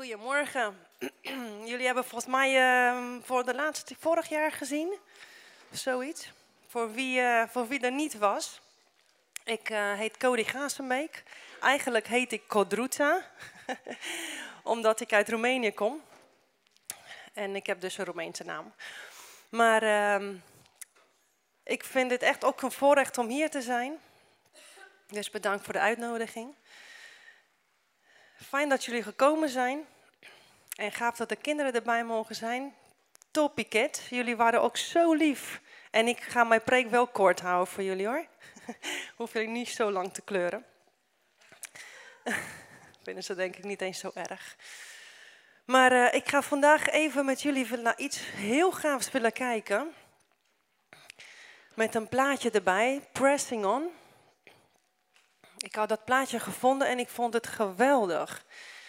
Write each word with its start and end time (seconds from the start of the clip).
Goedemorgen. 0.00 0.86
Jullie 1.70 1.86
hebben 1.86 2.04
volgens 2.04 2.30
mij 2.30 2.56
ehm, 2.56 3.20
voor 3.22 3.44
de 3.44 3.54
laatste, 3.54 3.94
vorig 3.98 4.28
jaar 4.28 4.52
gezien, 4.52 4.94
zoiets. 5.70 6.32
Voor 6.66 6.92
wie, 6.92 7.20
eh, 7.20 7.48
voor 7.48 7.68
wie 7.68 7.80
er 7.80 7.92
niet 7.92 8.18
was. 8.18 8.60
Ik 9.44 9.70
eh, 9.70 9.92
heet 9.92 10.16
Cody 10.16 10.44
Gazenbeek. 10.44 11.22
Eigenlijk 11.60 12.06
heet 12.06 12.32
ik 12.32 12.42
Kodruta, 12.46 13.30
omdat 14.62 15.00
ik 15.00 15.12
uit 15.12 15.28
Roemenië 15.28 15.72
kom. 15.72 16.02
En 17.32 17.56
ik 17.56 17.66
heb 17.66 17.80
dus 17.80 17.98
een 17.98 18.04
Roemeense 18.04 18.44
naam. 18.44 18.72
Maar 19.48 19.82
ehm, 19.82 20.34
ik 21.64 21.84
vind 21.84 22.10
het 22.10 22.22
echt 22.22 22.44
ook 22.44 22.62
een 22.62 22.72
voorrecht 22.72 23.18
om 23.18 23.28
hier 23.28 23.50
te 23.50 23.62
zijn. 23.62 23.98
Dus 25.06 25.30
bedankt 25.30 25.64
voor 25.64 25.72
de 25.72 25.80
uitnodiging. 25.80 26.54
Fijn 28.48 28.68
dat 28.68 28.84
jullie 28.84 29.02
gekomen 29.02 29.48
zijn. 29.48 29.86
En 30.76 30.92
gaaf 30.92 31.16
dat 31.16 31.28
de 31.28 31.36
kinderen 31.36 31.74
erbij 31.74 32.04
mogen 32.04 32.34
zijn. 32.34 32.74
Topiket, 33.30 34.06
jullie 34.10 34.36
waren 34.36 34.62
ook 34.62 34.76
zo 34.76 35.12
lief. 35.12 35.60
En 35.90 36.08
ik 36.08 36.20
ga 36.20 36.44
mijn 36.44 36.62
preek 36.62 36.90
wel 36.90 37.06
kort 37.06 37.40
houden 37.40 37.72
voor 37.72 37.82
jullie 37.82 38.06
hoor. 38.06 38.26
Hoef 39.16 39.32
jullie 39.32 39.48
niet 39.48 39.68
zo 39.68 39.90
lang 39.90 40.12
te 40.12 40.22
kleuren. 40.22 40.64
Vinden 43.04 43.24
ze 43.24 43.34
denk 43.34 43.56
ik 43.56 43.64
niet 43.64 43.80
eens 43.80 43.98
zo 43.98 44.10
erg. 44.14 44.56
Maar 45.64 45.92
uh, 45.92 46.14
ik 46.14 46.28
ga 46.28 46.42
vandaag 46.42 46.88
even 46.88 47.24
met 47.24 47.42
jullie 47.42 47.76
naar 47.76 47.98
iets 47.98 48.20
heel 48.34 48.72
gaafs 48.72 49.10
willen 49.10 49.32
kijken. 49.32 49.94
Met 51.74 51.94
een 51.94 52.08
plaatje 52.08 52.50
erbij, 52.50 53.08
Pressing 53.12 53.64
On. 53.64 53.90
Ik 55.60 55.74
had 55.74 55.88
dat 55.88 56.04
plaatje 56.04 56.40
gevonden 56.40 56.88
en 56.88 56.98
ik 56.98 57.08
vond 57.08 57.34
het 57.34 57.46
geweldig. 57.46 58.44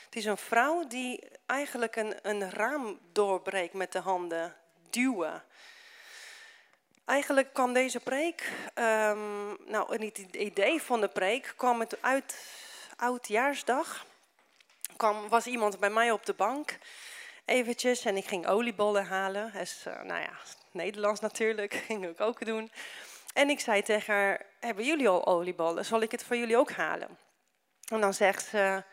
Het 0.05 0.16
is 0.16 0.25
een 0.25 0.38
vrouw 0.38 0.88
die 0.88 1.23
eigenlijk 1.45 1.95
een, 1.95 2.16
een 2.21 2.52
raam 2.52 2.99
doorbreekt 3.12 3.73
met 3.73 3.91
de 3.91 3.99
handen, 3.99 4.55
duwen. 4.90 5.43
Eigenlijk 7.05 7.54
kwam 7.54 7.73
deze 7.73 7.99
preek, 7.99 8.51
um, 8.76 9.57
nou 9.65 10.05
het 10.05 10.18
idee 10.18 10.82
van 10.82 11.01
de 11.01 11.07
preek 11.07 11.54
kwam 11.55 11.79
het 11.79 12.01
uit 12.01 12.35
oudjaarsdag. 12.98 14.05
Kwam, 14.98 15.29
was 15.29 15.45
iemand 15.45 15.79
bij 15.79 15.90
mij 15.90 16.12
op 16.12 16.26
de 16.26 16.34
bank 16.34 16.77
eventjes 17.45 18.05
en 18.05 18.17
ik 18.17 18.26
ging 18.26 18.48
oliebollen 18.48 19.05
halen. 19.05 19.51
Uh, 19.55 20.01
nou 20.04 20.21
ja, 20.21 20.32
Nederlands 20.71 21.20
natuurlijk, 21.20 21.73
ging 21.88 22.07
ik 22.07 22.21
ook 22.21 22.45
doen. 22.45 22.71
En 23.34 23.49
ik 23.49 23.60
zei 23.60 23.82
tegen 23.82 24.13
haar, 24.13 24.46
hebben 24.60 24.85
jullie 24.85 25.10
al 25.10 25.26
oliebollen? 25.26 25.85
Zal 25.85 26.01
ik 26.01 26.12
het 26.12 26.24
voor 26.24 26.37
jullie 26.37 26.57
ook 26.57 26.71
halen? 26.71 27.18
En 27.91 28.01
dan 28.01 28.13
zegt 28.13 28.46
ze, 28.46 28.84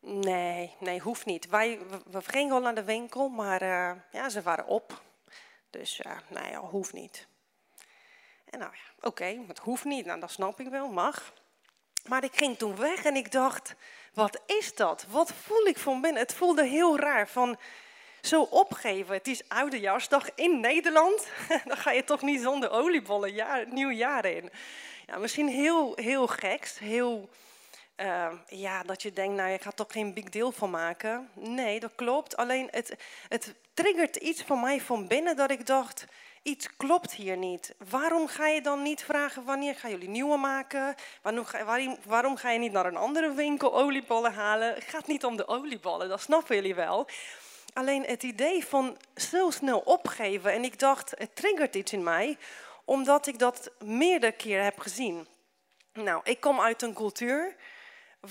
nee, 0.00 0.74
nee, 0.78 1.00
hoeft 1.00 1.24
niet. 1.24 1.46
Wij, 1.46 1.78
we, 2.10 2.20
gingen 2.22 2.54
al 2.54 2.60
naar 2.60 2.74
de 2.74 2.84
winkel, 2.84 3.28
maar 3.28 3.62
uh, 3.62 3.92
ja, 4.10 4.28
ze 4.28 4.42
waren 4.42 4.66
op. 4.66 5.02
Dus 5.70 6.00
uh, 6.06 6.12
nee, 6.28 6.50
ja, 6.50 6.60
hoeft 6.60 6.92
niet. 6.92 7.26
En 8.50 8.58
nou 8.58 8.72
ja, 8.72 8.92
oké, 8.96 9.06
okay, 9.06 9.44
het 9.48 9.58
hoeft 9.58 9.84
niet. 9.84 10.06
Nou, 10.06 10.20
dat 10.20 10.30
snap 10.30 10.60
ik 10.60 10.68
wel, 10.68 10.88
mag. 10.88 11.32
Maar 12.08 12.24
ik 12.24 12.36
ging 12.36 12.58
toen 12.58 12.76
weg 12.76 13.04
en 13.04 13.16
ik 13.16 13.32
dacht, 13.32 13.74
wat 14.12 14.40
is 14.46 14.74
dat? 14.74 15.06
Wat 15.08 15.32
voel 15.32 15.66
ik 15.66 15.78
van 15.78 16.00
binnen? 16.00 16.22
Het 16.22 16.34
voelde 16.34 16.64
heel 16.64 16.98
raar 16.98 17.28
van 17.28 17.58
zo 18.26 18.42
opgeven. 18.42 19.14
Het 19.14 19.26
is 19.26 19.42
oudejaarsdag 19.48 20.34
in 20.34 20.60
Nederland. 20.60 21.28
Dan 21.68 21.76
ga 21.76 21.90
je 21.90 22.04
toch 22.04 22.22
niet 22.22 22.40
zonder 22.40 22.70
oliebollen 22.70 23.32
jaar, 23.32 23.66
nieuw 23.68 23.90
jaar 23.90 24.24
in. 24.24 24.50
Ja, 25.06 25.18
misschien 25.18 25.48
heel, 25.48 25.92
heel 25.94 26.26
geks. 26.26 26.78
Heel, 26.78 27.28
uh, 27.96 28.32
ja, 28.46 28.82
dat 28.82 29.02
je 29.02 29.12
denkt, 29.12 29.36
nou, 29.36 29.50
je 29.50 29.58
gaat 29.58 29.76
toch 29.76 29.92
geen 29.92 30.14
big 30.14 30.24
deal 30.24 30.52
van 30.52 30.70
maken. 30.70 31.30
Nee, 31.34 31.80
dat 31.80 31.92
klopt. 31.94 32.36
Alleen 32.36 32.68
het, 32.70 32.96
het 33.28 33.54
triggert 33.74 34.16
iets 34.16 34.42
van 34.42 34.60
mij 34.60 34.80
van 34.80 35.06
binnen 35.06 35.36
dat 35.36 35.50
ik 35.50 35.66
dacht, 35.66 36.04
iets 36.42 36.76
klopt 36.76 37.12
hier 37.12 37.36
niet. 37.36 37.74
Waarom 37.88 38.28
ga 38.28 38.46
je 38.46 38.60
dan 38.60 38.82
niet 38.82 39.02
vragen 39.02 39.44
wanneer 39.44 39.74
gaan 39.74 39.90
jullie 39.90 40.08
nieuwe 40.08 40.36
maken? 40.36 40.94
Waarom 41.22 41.44
ga, 41.44 41.64
waarom, 41.64 41.96
waarom 42.04 42.36
ga 42.36 42.50
je 42.50 42.58
niet 42.58 42.72
naar 42.72 42.86
een 42.86 42.96
andere 42.96 43.34
winkel 43.34 43.74
oliebollen 43.74 44.32
halen? 44.32 44.74
Het 44.74 44.84
gaat 44.84 45.06
niet 45.06 45.24
om 45.24 45.36
de 45.36 45.48
oliebollen, 45.48 46.08
dat 46.08 46.20
snappen 46.20 46.54
jullie 46.54 46.74
wel. 46.74 47.08
Alleen 47.74 48.04
het 48.04 48.22
idee 48.22 48.64
van 48.64 48.98
zo 49.16 49.50
snel 49.50 49.78
opgeven. 49.78 50.52
En 50.52 50.64
ik 50.64 50.78
dacht, 50.78 51.10
het 51.18 51.36
triggert 51.36 51.74
iets 51.74 51.92
in 51.92 52.02
mij, 52.02 52.38
omdat 52.84 53.26
ik 53.26 53.38
dat 53.38 53.70
meerdere 53.78 54.32
keren 54.32 54.64
heb 54.64 54.78
gezien. 54.78 55.26
Nou, 55.92 56.20
ik 56.24 56.40
kom 56.40 56.60
uit 56.60 56.82
een 56.82 56.94
cultuur 56.94 57.56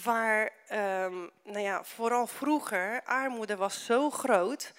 waar, 0.04 0.52
um, 0.72 1.32
nou 1.44 1.60
ja, 1.60 1.84
vooral 1.84 2.28
vroeger, 2.28 3.02
armoede 3.04 3.56
was 3.56 3.86
zo 3.86 4.10
groot 4.10 4.74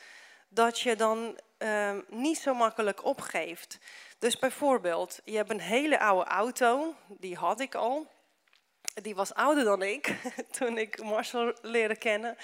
dat 0.48 0.80
je 0.80 0.96
dan 0.96 1.38
um, 1.58 2.04
niet 2.08 2.38
zo 2.38 2.54
makkelijk 2.54 3.04
opgeeft. 3.04 3.78
Dus 4.18 4.38
bijvoorbeeld, 4.38 5.20
je 5.24 5.36
hebt 5.36 5.50
een 5.50 5.60
hele 5.60 5.98
oude 5.98 6.30
auto, 6.30 6.94
die 7.08 7.36
had 7.36 7.60
ik 7.60 7.74
al. 7.74 8.12
Die 9.02 9.14
was 9.14 9.34
ouder 9.34 9.64
dan 9.64 9.82
ik, 9.82 10.16
toen 10.58 10.78
ik 10.78 11.02
Marcel 11.02 11.54
leerde 11.62 11.96
kennen 11.96 12.36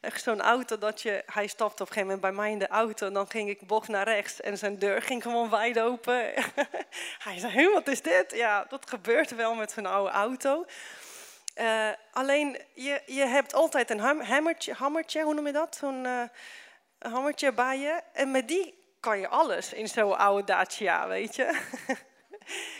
echt 0.00 0.22
zo'n 0.22 0.40
auto 0.40 0.78
dat 0.78 1.02
je, 1.02 1.22
hij 1.26 1.46
stapte 1.46 1.82
op 1.82 1.88
een 1.88 1.94
gegeven 1.94 2.14
moment 2.14 2.20
bij 2.20 2.32
mij 2.32 2.50
in 2.50 2.58
de 2.58 2.68
auto 2.68 3.06
en 3.06 3.12
dan 3.12 3.30
ging 3.30 3.48
ik 3.48 3.66
bocht 3.66 3.88
naar 3.88 4.04
rechts 4.04 4.40
en 4.40 4.58
zijn 4.58 4.78
deur 4.78 5.02
ging 5.02 5.22
gewoon 5.22 5.50
wijd 5.50 5.80
open. 5.80 6.32
hij 7.26 7.38
zei, 7.38 7.68
wat 7.68 7.88
is 7.88 8.02
dit? 8.02 8.34
Ja, 8.34 8.64
dat 8.68 8.88
gebeurt 8.88 9.34
wel 9.34 9.54
met 9.54 9.72
zo'n 9.72 9.86
oude 9.86 10.10
auto. 10.10 10.64
Uh, 11.56 11.88
alleen, 12.12 12.58
je, 12.74 13.02
je 13.06 13.24
hebt 13.24 13.54
altijd 13.54 13.90
een 13.90 14.22
hammertje, 14.22 14.74
hammertje 14.74 15.22
hoe 15.22 15.34
noem 15.34 15.46
je 15.46 15.52
dat? 15.52 15.76
Zo'n 15.76 16.04
uh, 16.04 16.22
hammertje 16.98 17.52
bij 17.52 17.78
je. 17.78 18.00
En 18.12 18.30
met 18.30 18.48
die 18.48 18.74
kan 19.00 19.18
je 19.18 19.28
alles 19.28 19.72
in 19.72 19.88
zo'n 19.88 20.18
oude 20.18 20.44
Dacia, 20.44 21.08
weet 21.08 21.36
je. 21.36 21.58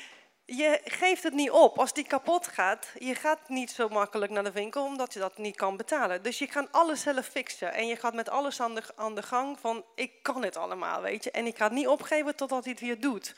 je 0.56 0.80
geeft 0.84 1.22
het 1.22 1.34
niet 1.34 1.50
op. 1.50 1.78
Als 1.78 1.92
die 1.92 2.06
kapot 2.06 2.46
gaat, 2.46 2.88
je 2.98 3.14
gaat 3.14 3.48
niet 3.48 3.70
zo 3.70 3.88
makkelijk 3.88 4.32
naar 4.32 4.44
de 4.44 4.52
winkel 4.52 4.84
omdat 4.84 5.12
je 5.12 5.18
dat 5.18 5.38
niet 5.38 5.56
kan 5.56 5.76
betalen. 5.76 6.22
Dus 6.22 6.38
je 6.38 6.46
kan 6.46 6.70
alles 6.70 7.00
zelf 7.00 7.26
fixen. 7.26 7.72
En 7.72 7.86
je 7.86 7.96
gaat 7.96 8.14
met 8.14 8.28
alles 8.28 8.60
aan 8.60 9.14
de, 9.14 9.22
gang 9.22 9.58
van, 9.58 9.84
ik 9.94 10.22
kan 10.22 10.44
het 10.44 10.56
allemaal, 10.56 11.02
weet 11.02 11.24
je. 11.24 11.30
En 11.30 11.46
ik 11.46 11.56
ga 11.56 11.64
het 11.64 11.72
niet 11.72 11.86
opgeven 11.86 12.36
totdat 12.36 12.64
hij 12.64 12.72
het 12.72 12.82
weer 12.82 13.00
doet. 13.00 13.34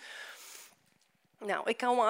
Nou, 1.39 1.71
ik 1.71 1.77
kom 1.77 2.01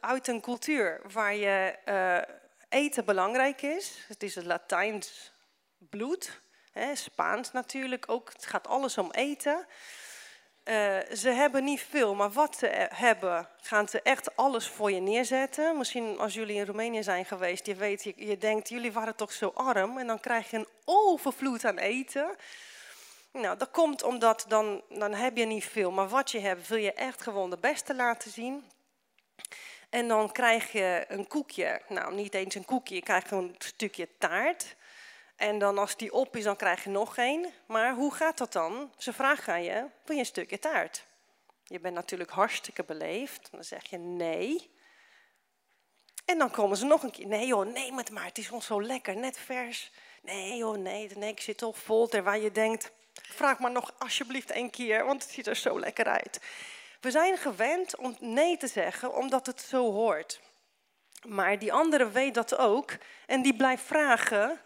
uit 0.00 0.28
een, 0.28 0.40
cultuur 0.40 1.00
waar 1.12 1.34
je 1.34 1.78
uh, 1.84 2.34
eten 2.68 3.04
belangrijk 3.04 3.62
is. 3.62 4.04
Het 4.08 4.22
is 4.22 4.34
het 4.34 4.44
Latijns 4.44 5.32
bloed. 5.78 6.40
Hè, 6.72 6.94
Spaans 6.94 7.52
natuurlijk 7.52 8.04
ook. 8.10 8.32
Het 8.32 8.46
gaat 8.46 8.66
alles 8.66 8.98
om 8.98 9.10
eten. 9.10 9.66
Uh, 10.64 10.98
ze 11.16 11.30
hebben 11.30 11.64
niet 11.64 11.80
veel, 11.80 12.14
maar 12.14 12.30
wat 12.30 12.56
ze 12.56 12.88
hebben, 12.94 13.48
gaan 13.60 13.88
ze 13.88 14.02
echt 14.02 14.36
alles 14.36 14.68
voor 14.68 14.92
je 14.92 15.00
neerzetten. 15.00 15.78
Misschien 15.78 16.18
als 16.18 16.34
jullie 16.34 16.56
in 16.56 16.66
Roemenië 16.66 17.02
zijn 17.02 17.24
geweest, 17.24 17.66
je 17.66 17.74
weet, 17.74 18.04
je, 18.04 18.12
je 18.16 18.38
denkt, 18.38 18.68
jullie 18.68 18.92
waren 18.92 19.16
toch 19.16 19.32
zo 19.32 19.52
arm. 19.54 19.98
En 19.98 20.06
dan 20.06 20.20
krijg 20.20 20.50
je 20.50 20.56
een 20.56 20.68
overvloed 20.84 21.64
aan 21.64 21.78
eten. 21.78 22.36
Nou, 23.32 23.56
dat 23.56 23.70
komt 23.70 24.02
omdat 24.02 24.44
dan, 24.48 24.82
dan 24.88 25.14
heb 25.14 25.36
je 25.36 25.44
niet 25.44 25.64
veel, 25.64 25.90
maar 25.90 26.08
wat 26.08 26.30
je 26.30 26.40
hebt, 26.40 26.68
wil 26.68 26.78
je 26.78 26.92
echt 26.92 27.22
gewoon 27.22 27.50
de 27.50 27.58
beste 27.58 27.94
laten 27.94 28.30
zien. 28.30 28.64
En 29.90 30.08
dan 30.08 30.32
krijg 30.32 30.72
je 30.72 31.04
een 31.08 31.26
koekje, 31.26 31.80
nou 31.88 32.14
niet 32.14 32.34
eens 32.34 32.54
een 32.54 32.64
koekje, 32.64 32.94
je 32.94 33.02
krijgt 33.02 33.30
een 33.30 33.54
stukje 33.58 34.08
taart. 34.18 34.76
En 35.40 35.58
dan 35.58 35.78
als 35.78 35.96
die 35.96 36.12
op 36.12 36.36
is, 36.36 36.44
dan 36.44 36.56
krijg 36.56 36.84
je 36.84 36.90
nog 36.90 37.16
één. 37.16 37.52
Maar 37.66 37.94
hoe 37.94 38.14
gaat 38.14 38.38
dat 38.38 38.52
dan? 38.52 38.92
Ze 38.98 39.12
vragen 39.12 39.52
aan 39.52 39.62
je, 39.62 39.86
wil 40.04 40.14
je 40.14 40.18
een 40.18 40.26
stukje 40.26 40.58
taart? 40.58 41.04
Je 41.64 41.80
bent 41.80 41.94
natuurlijk 41.94 42.30
hartstikke 42.30 42.84
beleefd. 42.84 43.48
Dan 43.50 43.64
zeg 43.64 43.90
je 43.90 43.98
nee. 43.98 44.70
En 46.24 46.38
dan 46.38 46.50
komen 46.50 46.76
ze 46.76 46.84
nog 46.84 47.02
een 47.02 47.10
keer. 47.10 47.26
Nee 47.26 47.46
joh, 47.46 47.66
neem 47.66 47.96
het 47.96 48.10
maar. 48.10 48.24
Het 48.24 48.38
is 48.38 48.50
ons 48.50 48.66
zo 48.66 48.82
lekker, 48.82 49.16
net 49.16 49.38
vers. 49.38 49.90
Nee 50.22 50.56
joh, 50.56 50.76
nee, 50.76 51.10
nee 51.16 51.30
ik 51.30 51.40
zit 51.40 51.62
al 51.62 51.72
vol. 51.72 52.08
Terwijl 52.08 52.42
je 52.42 52.52
denkt, 52.52 52.90
vraag 53.12 53.58
maar 53.58 53.70
nog 53.70 53.94
alsjeblieft 53.98 54.50
één 54.50 54.70
keer, 54.70 55.04
want 55.04 55.22
het 55.22 55.32
ziet 55.32 55.46
er 55.46 55.56
zo 55.56 55.80
lekker 55.80 56.04
uit. 56.04 56.40
We 57.00 57.10
zijn 57.10 57.36
gewend 57.36 57.96
om 57.96 58.16
nee 58.18 58.56
te 58.56 58.66
zeggen, 58.66 59.14
omdat 59.14 59.46
het 59.46 59.60
zo 59.60 59.92
hoort. 59.92 60.40
Maar 61.26 61.58
die 61.58 61.72
andere 61.72 62.10
weet 62.10 62.34
dat 62.34 62.56
ook. 62.56 62.92
En 63.26 63.42
die 63.42 63.56
blijft 63.56 63.82
vragen 63.82 64.60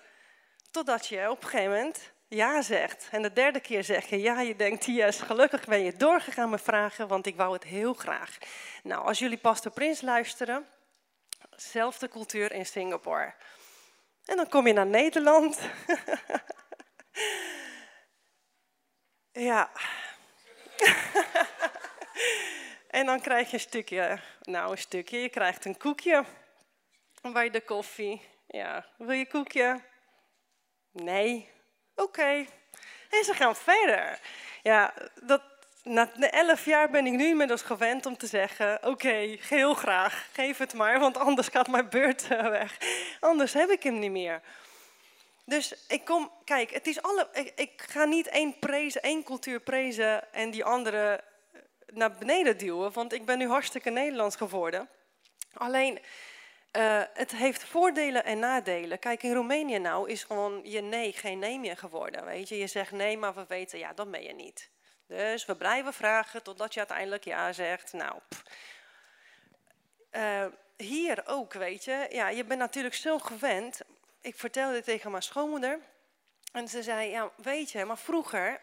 Totdat 0.74 1.06
je 1.06 1.30
op 1.30 1.42
een 1.42 1.48
gegeven 1.48 1.72
moment 1.72 2.12
ja 2.28 2.62
zegt. 2.62 3.08
En 3.10 3.22
de 3.22 3.32
derde 3.32 3.60
keer 3.60 3.84
zeg 3.84 4.06
je 4.06 4.20
ja, 4.20 4.40
je 4.40 4.56
denkt 4.56 4.84
yes, 4.84 5.20
gelukkig 5.20 5.66
ben 5.66 5.80
je 5.80 5.96
doorgegaan 5.96 6.50
met 6.50 6.62
vragen, 6.62 7.08
want 7.08 7.26
ik 7.26 7.36
wou 7.36 7.52
het 7.52 7.64
heel 7.64 7.94
graag. 7.94 8.38
Nou, 8.82 9.06
als 9.06 9.18
jullie 9.18 9.38
Pastor 9.38 9.72
Prins 9.72 10.00
luisteren, 10.00 10.66
zelfde 11.50 12.08
cultuur 12.08 12.52
in 12.52 12.66
Singapore. 12.66 13.34
En 14.24 14.36
dan 14.36 14.48
kom 14.48 14.66
je 14.66 14.72
naar 14.72 14.86
Nederland. 14.86 15.60
ja. 19.48 19.70
en 22.98 23.06
dan 23.06 23.20
krijg 23.20 23.46
je 23.46 23.54
een 23.54 23.60
stukje, 23.60 24.18
nou 24.42 24.70
een 24.70 24.78
stukje, 24.78 25.18
je 25.18 25.28
krijgt 25.28 25.64
een 25.64 25.76
koekje 25.76 26.24
bij 27.32 27.50
de 27.50 27.60
koffie. 27.60 28.28
Ja, 28.46 28.86
wil 28.98 29.16
je 29.16 29.26
koekje? 29.26 29.92
Nee. 30.94 31.48
Oké. 31.94 32.46
En 33.10 33.24
ze 33.24 33.34
gaan 33.34 33.56
verder. 33.56 34.20
Ja, 34.62 34.94
dat, 35.22 35.42
na 35.82 36.10
elf 36.30 36.64
jaar 36.64 36.90
ben 36.90 37.06
ik 37.06 37.12
nu 37.12 37.26
inmiddels 37.26 37.62
gewend 37.62 38.06
om 38.06 38.16
te 38.16 38.26
zeggen: 38.26 38.78
Oké, 38.86 39.36
heel 39.48 39.74
graag, 39.74 40.28
geef 40.32 40.58
het 40.58 40.74
maar, 40.74 41.00
want 41.00 41.16
anders 41.16 41.48
gaat 41.48 41.68
mijn 41.68 41.88
beurt 41.88 42.28
eh, 42.28 42.48
weg. 42.48 42.76
Anders 43.20 43.52
heb 43.52 43.70
ik 43.70 43.82
hem 43.82 43.98
niet 43.98 44.10
meer. 44.10 44.40
Dus 45.44 45.74
ik 45.88 46.04
kom, 46.04 46.30
kijk, 46.44 46.70
het 46.70 46.86
is 46.86 47.02
alle, 47.02 47.28
ik, 47.32 47.52
ik 47.56 47.82
ga 47.90 48.04
niet 48.04 48.26
één, 48.28 48.58
prezen, 48.58 49.02
één 49.02 49.24
cultuur 49.24 49.60
prezen 49.60 50.32
en 50.32 50.50
die 50.50 50.64
andere 50.64 51.22
eh, 51.52 51.60
naar 51.86 52.12
beneden 52.12 52.58
duwen, 52.58 52.92
want 52.92 53.12
ik 53.12 53.24
ben 53.24 53.38
nu 53.38 53.48
hartstikke 53.48 53.90
Nederlands 53.90 54.36
geworden. 54.36 54.88
Alleen, 55.54 55.98
uh, 56.76 57.02
het 57.12 57.30
heeft 57.30 57.64
voordelen 57.64 58.24
en 58.24 58.38
nadelen. 58.38 58.98
Kijk, 58.98 59.22
in 59.22 59.34
Roemenië 59.34 59.78
nou 59.78 60.10
is 60.10 60.24
gewoon 60.24 60.60
je 60.64 60.80
nee 60.80 61.12
geen 61.12 61.38
nee 61.38 61.58
meer 61.58 61.76
geworden. 61.76 62.24
Weet 62.24 62.48
je, 62.48 62.58
je 62.58 62.66
zegt 62.66 62.90
nee, 62.90 63.18
maar 63.18 63.34
we 63.34 63.44
weten, 63.48 63.78
ja, 63.78 63.92
dat 63.92 64.10
ben 64.10 64.22
je 64.22 64.32
niet. 64.32 64.70
Dus 65.06 65.44
we 65.44 65.56
blijven 65.56 65.92
vragen 65.92 66.42
totdat 66.42 66.72
je 66.72 66.78
uiteindelijk 66.78 67.24
ja 67.24 67.52
zegt. 67.52 67.92
Nou, 67.92 68.18
uh, 70.12 70.46
hier 70.76 71.22
ook, 71.26 71.52
weet 71.52 71.84
je. 71.84 72.06
Ja, 72.10 72.28
je 72.28 72.44
bent 72.44 72.60
natuurlijk 72.60 72.94
zo 72.94 73.18
gewend. 73.18 73.80
Ik 74.20 74.34
vertelde 74.34 74.74
dit 74.74 74.84
tegen 74.84 75.10
mijn 75.10 75.22
schoonmoeder. 75.22 75.78
En 76.52 76.68
ze 76.68 76.82
zei, 76.82 77.10
ja, 77.10 77.30
weet 77.36 77.70
je, 77.70 77.84
maar 77.84 77.98
vroeger 77.98 78.60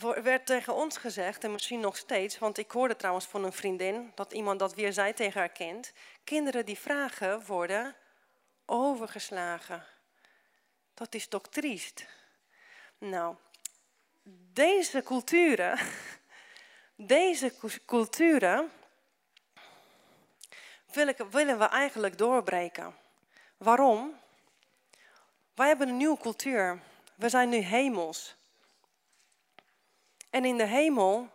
werd 0.00 0.46
tegen 0.46 0.74
ons 0.74 0.96
gezegd, 0.96 1.44
en 1.44 1.52
misschien 1.52 1.80
nog 1.80 1.96
steeds, 1.96 2.38
want 2.38 2.58
ik 2.58 2.70
hoorde 2.70 2.96
trouwens 2.96 3.26
van 3.26 3.44
een 3.44 3.52
vriendin 3.52 4.12
dat 4.14 4.32
iemand 4.32 4.58
dat 4.58 4.74
weer 4.74 4.92
zei 4.92 5.14
tegen 5.14 5.40
haar 5.40 5.48
kind: 5.48 5.92
kinderen 6.24 6.66
die 6.66 6.78
vragen 6.78 7.46
worden 7.46 7.96
overgeslagen. 8.66 9.84
Dat 10.94 11.14
is 11.14 11.26
toch 11.28 11.48
triest? 11.48 12.06
Nou, 12.98 13.36
deze 14.52 15.02
culturen, 15.02 15.78
deze 17.16 17.54
culturen 17.86 18.70
willen 21.30 21.58
we 21.58 21.64
eigenlijk 21.64 22.18
doorbreken. 22.18 22.94
Waarom? 23.56 24.18
Wij 25.54 25.68
hebben 25.68 25.88
een 25.88 25.96
nieuwe 25.96 26.18
cultuur. 26.18 26.80
We 27.14 27.28
zijn 27.28 27.48
nu 27.48 27.56
hemels. 27.56 28.38
En 30.30 30.44
in 30.44 30.56
de 30.56 30.66
hemel 30.66 31.28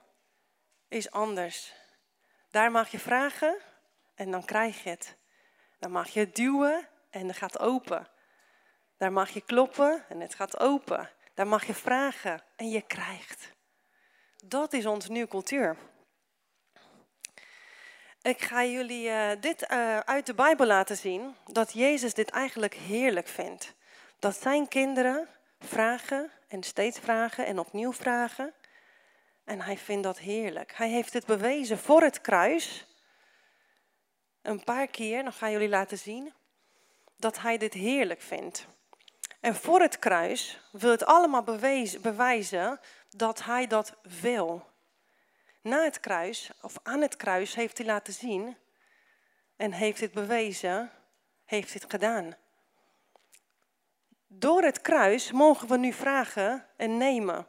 is 0.87 1.11
anders. 1.11 1.73
Daar 2.49 2.71
mag 2.71 2.89
je 2.91 2.99
vragen 2.99 3.57
en 4.15 4.31
dan 4.31 4.45
krijg 4.45 4.83
je 4.83 4.89
het. 4.89 5.15
Dan 5.79 5.91
mag 5.91 6.09
je 6.09 6.29
duwen 6.29 6.87
en 7.09 7.27
het 7.27 7.37
gaat 7.37 7.59
open. 7.59 8.07
Daar 8.97 9.11
mag 9.11 9.29
je 9.29 9.41
kloppen 9.41 10.05
en 10.09 10.19
het 10.19 10.35
gaat 10.35 10.59
open. 10.59 11.09
Daar 11.33 11.47
mag 11.47 11.65
je 11.65 11.73
vragen 11.73 12.41
en 12.55 12.69
je 12.69 12.81
krijgt. 12.81 13.51
Dat 14.43 14.73
is 14.73 14.85
onze 14.85 15.11
nieuwe 15.11 15.27
cultuur. 15.27 15.77
Ik 18.21 18.41
ga 18.41 18.63
jullie 18.63 19.07
uh, 19.07 19.31
dit 19.39 19.71
uh, 19.71 19.99
uit 19.99 20.25
de 20.25 20.33
Bijbel 20.33 20.65
laten 20.65 20.97
zien, 20.97 21.35
dat 21.51 21.73
Jezus 21.73 22.13
dit 22.13 22.29
eigenlijk 22.29 22.73
heerlijk 22.73 23.27
vindt. 23.27 23.73
Dat 24.19 24.41
zijn 24.41 24.67
kinderen 24.67 25.27
vragen 25.59 26.31
en 26.47 26.63
steeds 26.63 26.99
vragen 26.99 27.45
en 27.45 27.59
opnieuw 27.59 27.93
vragen. 27.93 28.53
En 29.45 29.61
hij 29.61 29.77
vindt 29.77 30.03
dat 30.03 30.17
heerlijk. 30.17 30.73
Hij 30.75 30.89
heeft 30.89 31.13
het 31.13 31.25
bewezen 31.25 31.77
voor 31.77 32.01
het 32.01 32.21
kruis. 32.21 32.85
Een 34.41 34.63
paar 34.63 34.87
keer, 34.87 35.23
dan 35.23 35.33
ga 35.33 35.49
jullie 35.49 35.69
laten 35.69 35.97
zien, 35.97 36.33
dat 37.17 37.39
hij 37.39 37.57
dit 37.57 37.73
heerlijk 37.73 38.21
vindt. 38.21 38.67
En 39.39 39.55
voor 39.55 39.81
het 39.81 39.99
kruis 39.99 40.59
wil 40.71 40.91
het 40.91 41.05
allemaal 41.05 41.43
bewezen, 41.43 42.01
bewijzen 42.01 42.79
dat 43.09 43.43
hij 43.43 43.67
dat 43.67 43.93
wil. 44.21 44.65
Na 45.61 45.83
het 45.83 45.99
kruis, 45.99 46.51
of 46.61 46.77
aan 46.83 47.01
het 47.01 47.15
kruis, 47.15 47.55
heeft 47.55 47.77
hij 47.77 47.87
laten 47.87 48.13
zien 48.13 48.57
en 49.55 49.71
heeft 49.71 49.99
het 49.99 50.11
bewezen, 50.11 50.91
heeft 51.45 51.73
het 51.73 51.85
gedaan. 51.89 52.35
Door 54.27 54.63
het 54.63 54.81
kruis 54.81 55.31
mogen 55.31 55.67
we 55.67 55.77
nu 55.77 55.93
vragen 55.93 56.65
en 56.75 56.97
nemen. 56.97 57.47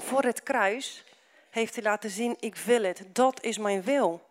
Voor 0.00 0.22
het 0.22 0.42
kruis 0.42 1.04
heeft 1.50 1.74
hij 1.74 1.84
laten 1.84 2.10
zien, 2.10 2.36
ik 2.40 2.56
wil 2.56 2.82
het, 2.82 3.02
dat 3.12 3.42
is 3.42 3.58
mijn 3.58 3.82
wil. 3.82 4.28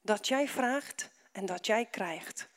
Dat 0.00 0.28
jij 0.28 0.48
vraagt 0.48 1.10
en 1.32 1.46
dat 1.46 1.66
jij 1.66 1.84
krijgt. 1.84 2.48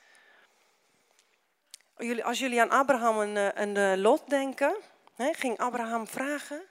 Als 2.24 2.40
jullie 2.40 2.62
aan 2.62 2.70
Abraham 2.70 3.22
en, 3.22 3.62
een 3.62 3.78
eh, 3.78 4.02
Lot 4.02 4.30
denken, 4.30 4.76
ging 5.18 5.58
Abraham 5.58 6.08
vragen. 6.08 6.62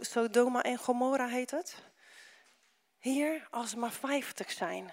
Sodoma 0.00 0.62
en 0.62 0.78
Gomorra 0.78 1.26
heet 1.26 1.50
het. 1.50 1.82
Hier, 2.98 3.46
als 3.50 3.70
ze 3.70 3.78
maar 3.78 3.92
50 3.92 4.50
zijn. 4.50 4.92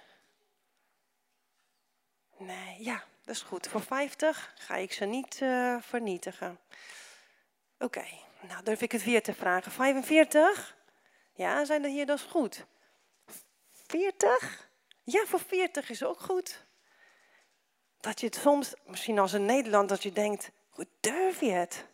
Nee, 2.37 2.83
ja, 2.83 3.03
dat 3.23 3.35
is 3.35 3.41
goed. 3.41 3.67
Voor 3.67 3.81
50 3.81 4.53
ga 4.57 4.75
ik 4.75 4.91
ze 4.91 5.05
niet 5.05 5.39
uh, 5.41 5.75
vernietigen. 5.81 6.59
Oké, 7.81 8.05
nou 8.47 8.63
durf 8.63 8.81
ik 8.81 8.91
het 8.91 9.03
weer 9.03 9.23
te 9.23 9.33
vragen. 9.33 9.71
45? 9.71 10.75
Ja, 11.33 11.65
zijn 11.65 11.83
er 11.83 11.89
hier, 11.89 12.05
dat 12.05 12.17
is 12.17 12.23
goed. 12.23 12.65
40? 13.87 14.69
Ja, 15.03 15.25
voor 15.25 15.39
40 15.39 15.89
is 15.89 16.03
ook 16.03 16.19
goed. 16.19 16.65
Dat 17.99 18.19
je 18.19 18.25
het 18.25 18.35
soms, 18.35 18.73
misschien 18.85 19.19
als 19.19 19.33
een 19.33 19.45
Nederland, 19.45 19.89
dat 19.89 20.03
je 20.03 20.11
denkt, 20.11 20.51
hoe 20.69 20.87
durf 20.99 21.39
je 21.39 21.51
het? 21.51 21.85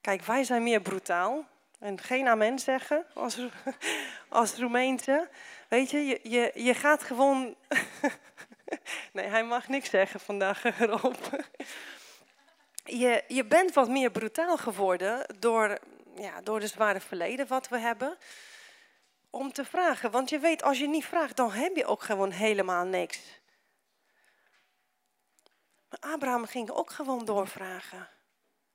Kijk, 0.00 0.22
wij 0.22 0.44
zijn 0.44 0.62
meer 0.62 0.80
brutaal. 0.80 1.46
En 1.78 2.00
geen 2.00 2.28
amen 2.28 2.58
zeggen 2.58 3.06
als, 3.14 3.38
als 4.28 4.54
Roemeense. 4.54 5.28
Weet 5.68 5.90
je, 5.90 5.98
je, 5.98 6.20
je, 6.22 6.50
je 6.54 6.74
gaat 6.74 7.02
gewoon... 7.02 7.54
nee, 9.12 9.26
hij 9.26 9.44
mag 9.44 9.68
niks 9.68 9.90
zeggen 9.90 10.20
vandaag 10.20 10.64
erop. 10.80 11.44
Je, 12.84 13.24
je 13.28 13.44
bent 13.44 13.72
wat 13.72 13.88
meer 13.88 14.10
brutaal 14.10 14.56
geworden 14.56 15.26
door, 15.38 15.78
ja, 16.16 16.40
door 16.40 16.60
de 16.60 16.66
zware 16.66 17.00
verleden 17.00 17.46
wat 17.46 17.68
we 17.68 17.78
hebben. 17.78 18.18
Om 19.30 19.52
te 19.52 19.64
vragen. 19.64 20.10
Want 20.10 20.30
je 20.30 20.38
weet, 20.38 20.62
als 20.62 20.78
je 20.78 20.88
niet 20.88 21.04
vraagt, 21.04 21.36
dan 21.36 21.50
heb 21.50 21.76
je 21.76 21.86
ook 21.86 22.02
gewoon 22.02 22.30
helemaal 22.30 22.84
niks. 22.84 23.20
Maar 25.88 26.12
Abraham 26.12 26.46
ging 26.46 26.70
ook 26.70 26.90
gewoon 26.90 27.24
doorvragen. 27.24 28.08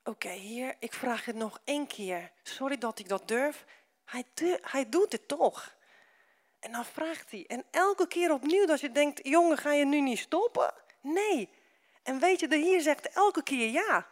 Oké, 0.04 0.30
hier, 0.30 0.76
ik 0.78 0.92
vraag 0.92 1.24
het 1.24 1.36
nog 1.36 1.60
één 1.64 1.86
keer. 1.86 2.30
Sorry 2.42 2.78
dat 2.78 2.98
ik 2.98 3.08
dat 3.08 3.28
durf. 3.28 3.64
Hij, 4.04 4.24
hij 4.60 4.88
doet 4.88 5.12
het 5.12 5.28
toch. 5.28 5.74
En 6.60 6.72
dan 6.72 6.84
vraagt 6.84 7.30
hij. 7.30 7.44
En 7.46 7.64
elke 7.70 8.06
keer 8.06 8.32
opnieuw 8.32 8.66
dat 8.66 8.80
je 8.80 8.92
denkt, 8.92 9.20
jongen, 9.22 9.58
ga 9.58 9.72
je 9.72 9.84
nu 9.84 10.00
niet 10.00 10.18
stoppen? 10.18 10.74
Nee. 11.00 11.48
En 12.02 12.18
weet 12.18 12.40
je, 12.40 12.48
de 12.48 12.56
hier 12.56 12.80
zegt 12.80 13.08
elke 13.08 13.42
keer 13.42 13.70
ja. 13.70 14.06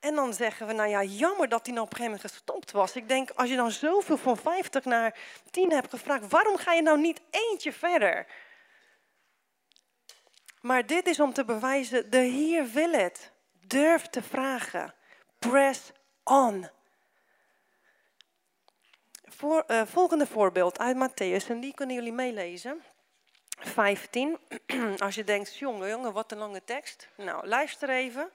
En 0.00 0.14
dan 0.14 0.34
zeggen 0.34 0.66
we, 0.66 0.72
nou 0.72 0.88
ja, 0.88 1.02
jammer 1.02 1.48
dat 1.48 1.66
hij 1.66 1.74
nou 1.74 1.86
op 1.86 1.92
een 1.92 1.96
gegeven 1.96 2.18
moment 2.20 2.34
gestopt 2.34 2.70
was. 2.70 2.96
Ik 2.96 3.08
denk, 3.08 3.30
als 3.30 3.48
je 3.48 3.56
dan 3.56 3.70
zoveel 3.70 4.16
van 4.16 4.36
50 4.36 4.84
naar 4.84 5.18
10 5.50 5.72
hebt 5.72 5.90
gevraagd, 5.90 6.28
waarom 6.28 6.56
ga 6.56 6.72
je 6.72 6.82
nou 6.82 7.00
niet 7.00 7.20
eentje 7.30 7.72
verder? 7.72 8.26
Maar 10.60 10.86
dit 10.86 11.06
is 11.06 11.20
om 11.20 11.32
te 11.32 11.44
bewijzen, 11.44 12.10
de 12.10 12.18
Heer 12.18 12.70
wil 12.70 12.92
het. 12.92 13.32
Durf 13.66 14.06
te 14.06 14.22
vragen. 14.22 14.94
Press 15.38 15.92
on. 16.24 16.68
Voor, 19.24 19.64
uh, 19.66 19.82
volgende 19.86 20.26
voorbeeld 20.26 20.78
uit 20.78 20.96
Matthäus, 20.96 21.48
en 21.48 21.60
die 21.60 21.74
kunnen 21.74 21.96
jullie 21.96 22.12
meelezen. 22.12 22.82
15. 23.58 24.38
Als 24.98 25.14
je 25.14 25.24
denkt, 25.24 25.56
jongen, 25.56 25.88
jongen, 25.88 26.12
wat 26.12 26.32
een 26.32 26.38
lange 26.38 26.64
tekst. 26.64 27.08
Nou, 27.16 27.46
luister 27.46 27.88
even. 27.88 28.30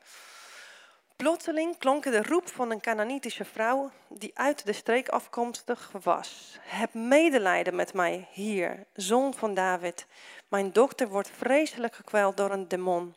Plotseling 1.15 1.77
klonk 1.77 2.03
de 2.03 2.23
roep 2.23 2.47
van 2.47 2.71
een 2.71 2.81
Canaanitische 2.81 3.45
vrouw 3.45 3.91
die 4.07 4.31
uit 4.33 4.65
de 4.65 4.73
streek 4.73 5.09
afkomstig 5.09 5.91
was. 6.01 6.57
Heb 6.61 6.93
medelijden 6.93 7.75
met 7.75 7.93
mij 7.93 8.27
hier, 8.31 8.85
zoon 8.93 9.33
van 9.33 9.53
David. 9.53 10.05
Mijn 10.47 10.71
dochter 10.71 11.07
wordt 11.07 11.31
vreselijk 11.37 11.95
gekweld 11.95 12.37
door 12.37 12.51
een 12.51 12.67
demon. 12.67 13.15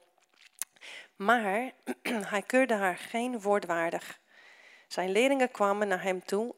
Maar 1.16 1.73
hij 2.32 2.42
keurde 2.42 2.75
haar 2.75 2.97
geen 2.97 3.40
woord 3.40 3.66
waardig. 3.66 4.21
Zijn 4.88 5.11
leerlingen 5.11 5.50
kwamen 5.50 5.88
naar 5.88 6.02
hem 6.02 6.25
toe 6.25 6.54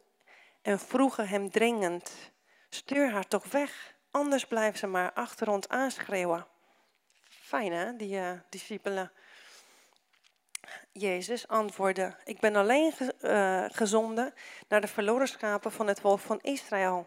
en 0.62 0.78
vroegen 0.78 1.28
hem 1.28 1.50
dringend: 1.50 2.12
Stuur 2.68 3.10
haar 3.10 3.28
toch 3.28 3.50
weg, 3.50 3.93
anders 4.14 4.46
blijven 4.46 4.78
ze 4.78 4.86
maar 4.86 5.12
achter 5.12 5.48
ons 5.48 5.68
aanschreeuwen. 5.68 6.46
Fijn 7.28 7.72
hè, 7.72 7.96
die 7.96 8.16
uh, 8.16 8.30
discipelen. 8.48 9.12
Jezus 10.92 11.48
antwoordde: 11.48 12.16
Ik 12.24 12.40
ben 12.40 12.56
alleen 12.56 12.92
uh, 13.20 13.64
gezonden 13.68 14.34
naar 14.68 14.80
de 14.80 14.86
verloren 14.86 15.28
schapen 15.28 15.72
van 15.72 15.86
het 15.86 16.00
volk 16.00 16.18
van 16.18 16.38
Israël. 16.42 17.06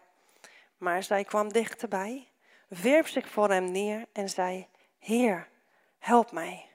Maar 0.76 1.02
zij 1.02 1.24
kwam 1.24 1.52
dichterbij, 1.52 2.28
wierp 2.68 3.06
zich 3.06 3.28
voor 3.28 3.50
hem 3.50 3.70
neer 3.70 4.06
en 4.12 4.28
zei: 4.28 4.68
Heer, 4.98 5.48
help 5.98 6.32
mij. 6.32 6.66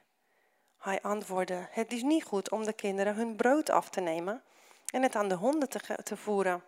Hij 0.78 1.02
antwoordde, 1.02 1.68
het 1.72 1.92
is 1.92 2.02
niet 2.02 2.24
goed 2.24 2.50
om 2.50 2.64
de 2.64 2.74
kinderen 2.74 3.16
hun 3.16 3.36
brood 3.36 3.70
af 3.70 3.90
te 3.90 4.02
nemen 4.02 4.44
en 4.86 5.02
het 5.02 5.16
aan 5.16 5.28
de 5.30 5.36
honden 5.36 5.70
te, 5.70 6.00
te 6.04 6.18
voeren. 6.18 6.64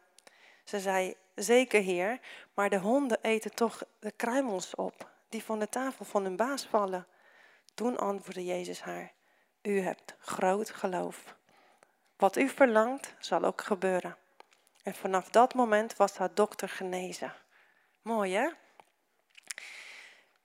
Ze 0.64 0.80
zei, 0.80 1.16
zeker 1.36 1.82
heer, 1.82 2.20
maar 2.54 2.70
de 2.70 2.80
honden 2.80 3.18
eten 3.22 3.56
toch 3.56 3.84
de 4.00 4.12
kruimels 4.12 4.76
op, 4.76 5.10
die 5.30 5.44
van 5.44 5.60
de 5.60 5.70
tafel 5.70 6.06
van 6.06 6.24
hun 6.24 6.36
baas 6.36 6.66
vallen. 6.66 7.08
Toen 7.74 7.98
antwoordde 7.98 8.46
Jezus 8.46 8.82
haar, 8.82 9.12
u 9.62 9.80
hebt 9.80 10.16
groot 10.20 10.70
geloof. 10.70 11.36
Wat 12.18 12.38
u 12.38 12.50
verlangt, 12.50 13.14
zal 13.20 13.44
ook 13.44 13.62
gebeuren. 13.62 14.18
En 14.84 14.94
vanaf 14.94 15.30
dat 15.30 15.54
moment 15.54 15.96
was 15.96 16.18
haar 16.18 16.34
dokter 16.34 16.70
genezen. 16.70 17.34
Mooi 18.02 18.34
hè? 18.34 18.50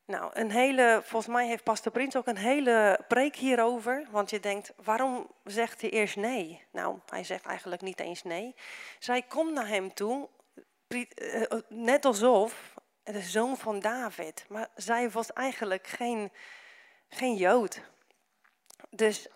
Nou, 0.04 0.30
een 0.34 0.50
hele, 0.50 1.00
volgens 1.04 1.32
mij 1.32 1.46
heeft 1.46 1.64
Pastor 1.64 1.92
Prins 1.92 2.16
ook 2.16 2.26
een 2.26 2.36
hele 2.36 3.00
preek 3.08 3.36
hierover. 3.36 4.06
Want 4.10 4.30
je 4.30 4.40
denkt, 4.40 4.72
waarom 4.84 5.30
zegt 5.44 5.80
hij 5.80 5.90
eerst 5.90 6.16
nee? 6.16 6.64
Nou, 6.70 6.98
hij 7.06 7.24
zegt 7.24 7.44
eigenlijk 7.44 7.82
niet 7.82 8.00
eens 8.00 8.22
nee. 8.22 8.54
Zij 8.98 9.22
komt 9.22 9.52
naar 9.52 9.68
hem 9.68 9.94
toe, 9.94 10.28
net 11.68 12.04
alsof 12.04 12.74
de 13.02 13.20
zoon 13.20 13.56
van 13.56 13.80
David. 13.80 14.44
Maar 14.48 14.68
zij 14.74 15.10
was 15.10 15.32
eigenlijk 15.32 15.86
geen, 15.86 16.32
geen 17.08 17.36
Jood. 17.36 17.80
Dus 18.90 19.28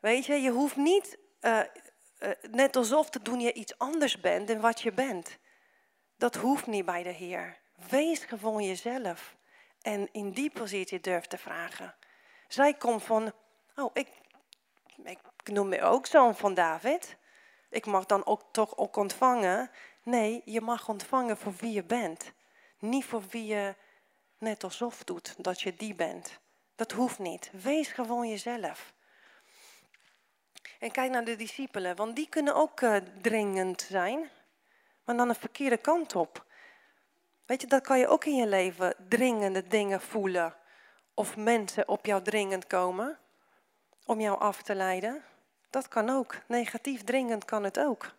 weet 0.00 0.26
je, 0.26 0.34
je 0.34 0.50
hoeft 0.50 0.76
niet 0.76 1.18
uh, 1.40 1.60
net 2.50 2.76
alsof 2.76 3.10
te 3.10 3.22
doen 3.22 3.40
je 3.40 3.52
iets 3.52 3.78
anders 3.78 4.20
bent 4.20 4.48
dan 4.48 4.60
wat 4.60 4.80
je 4.80 4.92
bent. 4.92 5.38
Dat 6.16 6.34
hoeft 6.34 6.66
niet 6.66 6.84
bij 6.84 7.02
de 7.02 7.12
Heer. 7.12 7.58
Wees 7.88 8.24
gewoon 8.24 8.64
jezelf. 8.64 9.36
En 9.82 10.08
in 10.12 10.30
die 10.30 10.50
positie 10.50 11.00
durf 11.00 11.26
te 11.26 11.38
vragen. 11.38 11.94
Zij 12.48 12.74
komt 12.74 13.02
van, 13.02 13.32
oh, 13.76 13.90
ik, 13.92 14.08
ik 15.04 15.18
noem 15.44 15.68
me 15.68 15.82
ook 15.82 16.06
zoon 16.06 16.36
van 16.36 16.54
David. 16.54 17.16
Ik 17.74 17.86
mag 17.86 18.06
dan 18.06 18.26
ook 18.26 18.42
toch 18.50 18.76
ook 18.76 18.96
ontvangen. 18.96 19.70
Nee, 20.02 20.42
je 20.44 20.60
mag 20.60 20.88
ontvangen 20.88 21.36
voor 21.36 21.54
wie 21.58 21.72
je 21.72 21.84
bent. 21.84 22.32
Niet 22.78 23.04
voor 23.04 23.22
wie 23.30 23.46
je 23.46 23.74
net 24.38 24.64
alsof 24.64 25.04
doet 25.04 25.34
dat 25.38 25.60
je 25.60 25.76
die 25.76 25.94
bent. 25.94 26.38
Dat 26.74 26.92
hoeft 26.92 27.18
niet. 27.18 27.50
Wees 27.52 27.88
gewoon 27.88 28.28
jezelf. 28.28 28.92
En 30.78 30.90
kijk 30.90 31.10
naar 31.10 31.24
de 31.24 31.36
discipelen, 31.36 31.96
want 31.96 32.16
die 32.16 32.28
kunnen 32.28 32.54
ook 32.54 32.80
uh, 32.80 32.96
dringend 33.20 33.82
zijn, 33.82 34.30
maar 35.04 35.16
dan 35.16 35.28
de 35.28 35.34
verkeerde 35.34 35.76
kant 35.76 36.14
op. 36.14 36.44
Weet 37.46 37.60
je, 37.60 37.66
dat 37.66 37.82
kan 37.82 37.98
je 37.98 38.08
ook 38.08 38.24
in 38.24 38.36
je 38.36 38.46
leven 38.46 38.94
dringende 39.08 39.66
dingen 39.66 40.00
voelen. 40.00 40.54
Of 41.14 41.36
mensen 41.36 41.88
op 41.88 42.06
jou 42.06 42.22
dringend 42.22 42.66
komen 42.66 43.18
om 44.04 44.20
jou 44.20 44.38
af 44.38 44.62
te 44.62 44.74
leiden. 44.74 45.24
Dat 45.74 45.88
kan 45.88 46.10
ook. 46.10 46.36
Negatief 46.46 47.04
dringend 47.04 47.44
kan 47.44 47.64
het 47.64 47.78
ook. 47.78 48.14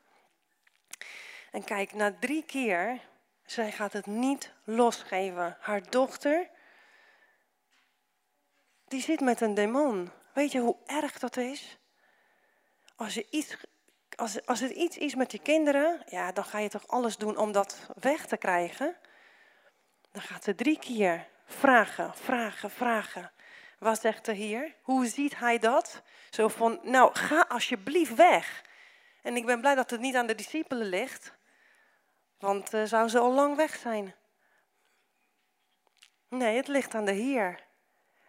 En 1.51 1.63
kijk, 1.63 1.93
na 1.93 2.15
drie 2.19 2.43
keer, 2.43 2.99
zij 3.45 3.71
gaat 3.71 3.93
het 3.93 4.05
niet 4.05 4.53
losgeven. 4.63 5.57
Haar 5.59 5.89
dochter, 5.89 6.49
die 8.87 9.01
zit 9.01 9.19
met 9.19 9.41
een 9.41 9.53
demon. 9.53 10.11
Weet 10.33 10.51
je 10.51 10.59
hoe 10.59 10.75
erg 10.85 11.19
dat 11.19 11.37
is? 11.37 11.77
Als, 12.95 13.13
je 13.13 13.27
iets, 13.29 13.57
als, 14.15 14.45
als 14.45 14.59
het 14.59 14.71
iets 14.71 14.97
is 14.97 15.15
met 15.15 15.31
je 15.31 15.39
kinderen, 15.39 16.03
ja, 16.05 16.31
dan 16.31 16.45
ga 16.45 16.59
je 16.59 16.69
toch 16.69 16.87
alles 16.87 17.17
doen 17.17 17.37
om 17.37 17.51
dat 17.51 17.89
weg 17.99 18.25
te 18.25 18.37
krijgen. 18.37 18.95
Dan 20.11 20.21
gaat 20.21 20.43
ze 20.43 20.55
drie 20.55 20.79
keer 20.79 21.27
vragen, 21.45 22.15
vragen, 22.15 22.71
vragen. 22.71 23.31
Wat 23.85 24.01
zegt 24.01 24.25
de 24.25 24.33
Heer? 24.33 24.75
Hoe 24.81 25.05
ziet 25.05 25.37
hij 25.37 25.59
dat? 25.59 26.01
Zo 26.29 26.47
van, 26.47 26.79
nou, 26.83 27.15
ga 27.15 27.45
alsjeblieft 27.49 28.15
weg. 28.15 28.63
En 29.21 29.35
ik 29.35 29.45
ben 29.45 29.59
blij 29.59 29.75
dat 29.75 29.89
het 29.89 29.99
niet 29.99 30.15
aan 30.15 30.27
de 30.27 30.35
discipelen 30.35 30.87
ligt. 30.87 31.33
Want 32.39 32.73
uh, 32.73 32.83
zou 32.83 33.07
ze 33.07 33.19
al 33.19 33.31
lang 33.31 33.55
weg 33.55 33.75
zijn. 33.75 34.15
Nee, 36.29 36.55
het 36.55 36.67
ligt 36.67 36.95
aan 36.95 37.05
de 37.05 37.11
Heer. 37.11 37.59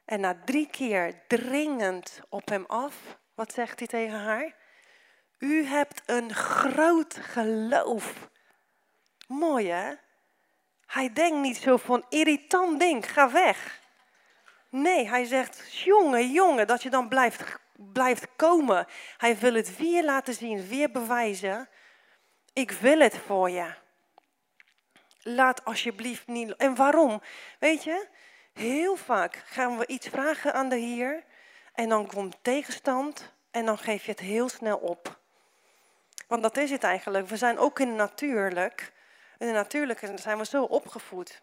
En 0.05 0.21
na 0.21 0.43
drie 0.45 0.67
keer 0.67 1.27
dringend 1.27 2.21
op 2.29 2.49
hem 2.49 2.65
af, 2.67 3.19
wat 3.35 3.53
zegt 3.53 3.79
hij 3.79 3.89
tegen 3.89 4.19
haar? 4.19 4.55
U 5.39 5.65
hebt 5.65 6.03
een 6.07 6.35
groot 6.35 7.17
geloof. 7.17 8.31
Mooi 9.27 9.69
hè? 9.69 9.95
Hij 10.87 11.13
denkt 11.13 11.39
niet 11.39 11.57
zo 11.57 11.77
van 11.77 12.05
irritant 12.09 12.81
ding, 12.81 13.13
ga 13.13 13.31
weg. 13.31 13.85
Nee, 14.77 15.09
hij 15.09 15.25
zegt, 15.25 15.73
jongen, 15.73 16.31
jongen, 16.31 16.67
dat 16.67 16.83
je 16.83 16.91
dan 16.91 17.09
blijft, 17.09 17.59
blijft 17.77 18.27
komen. 18.37 18.87
Hij 19.17 19.39
wil 19.39 19.55
het 19.55 19.77
weer 19.77 20.05
laten 20.05 20.35
zien, 20.35 20.67
weer 20.69 20.91
bewijzen. 20.91 21.69
Ik 22.53 22.71
wil 22.71 22.99
het 22.99 23.17
voor 23.17 23.51
je. 23.51 23.75
Laat 25.23 25.65
alsjeblieft 25.65 26.27
niet. 26.27 26.57
En 26.57 26.75
waarom? 26.75 27.23
Weet 27.59 27.85
je, 27.85 28.09
heel 28.53 28.97
vaak 28.97 29.43
gaan 29.47 29.79
we 29.79 29.87
iets 29.87 30.09
vragen 30.09 30.55
aan 30.55 30.69
de 30.69 30.77
Heer. 30.77 31.25
En 31.73 31.89
dan 31.89 32.07
komt 32.07 32.37
tegenstand. 32.43 33.33
En 33.51 33.65
dan 33.65 33.79
geef 33.79 34.05
je 34.05 34.11
het 34.11 34.21
heel 34.21 34.49
snel 34.49 34.77
op. 34.77 35.19
Want 36.27 36.43
dat 36.43 36.57
is 36.57 36.71
het 36.71 36.83
eigenlijk. 36.83 37.29
We 37.29 37.37
zijn 37.37 37.59
ook 37.59 37.81
in 37.81 37.89
het 37.89 37.97
natuurlijk. 37.97 38.93
In 39.39 39.47
de 39.47 39.53
natuurlijke 39.53 40.13
zijn 40.15 40.39
we 40.39 40.45
zo 40.45 40.63
opgevoed. 40.63 41.43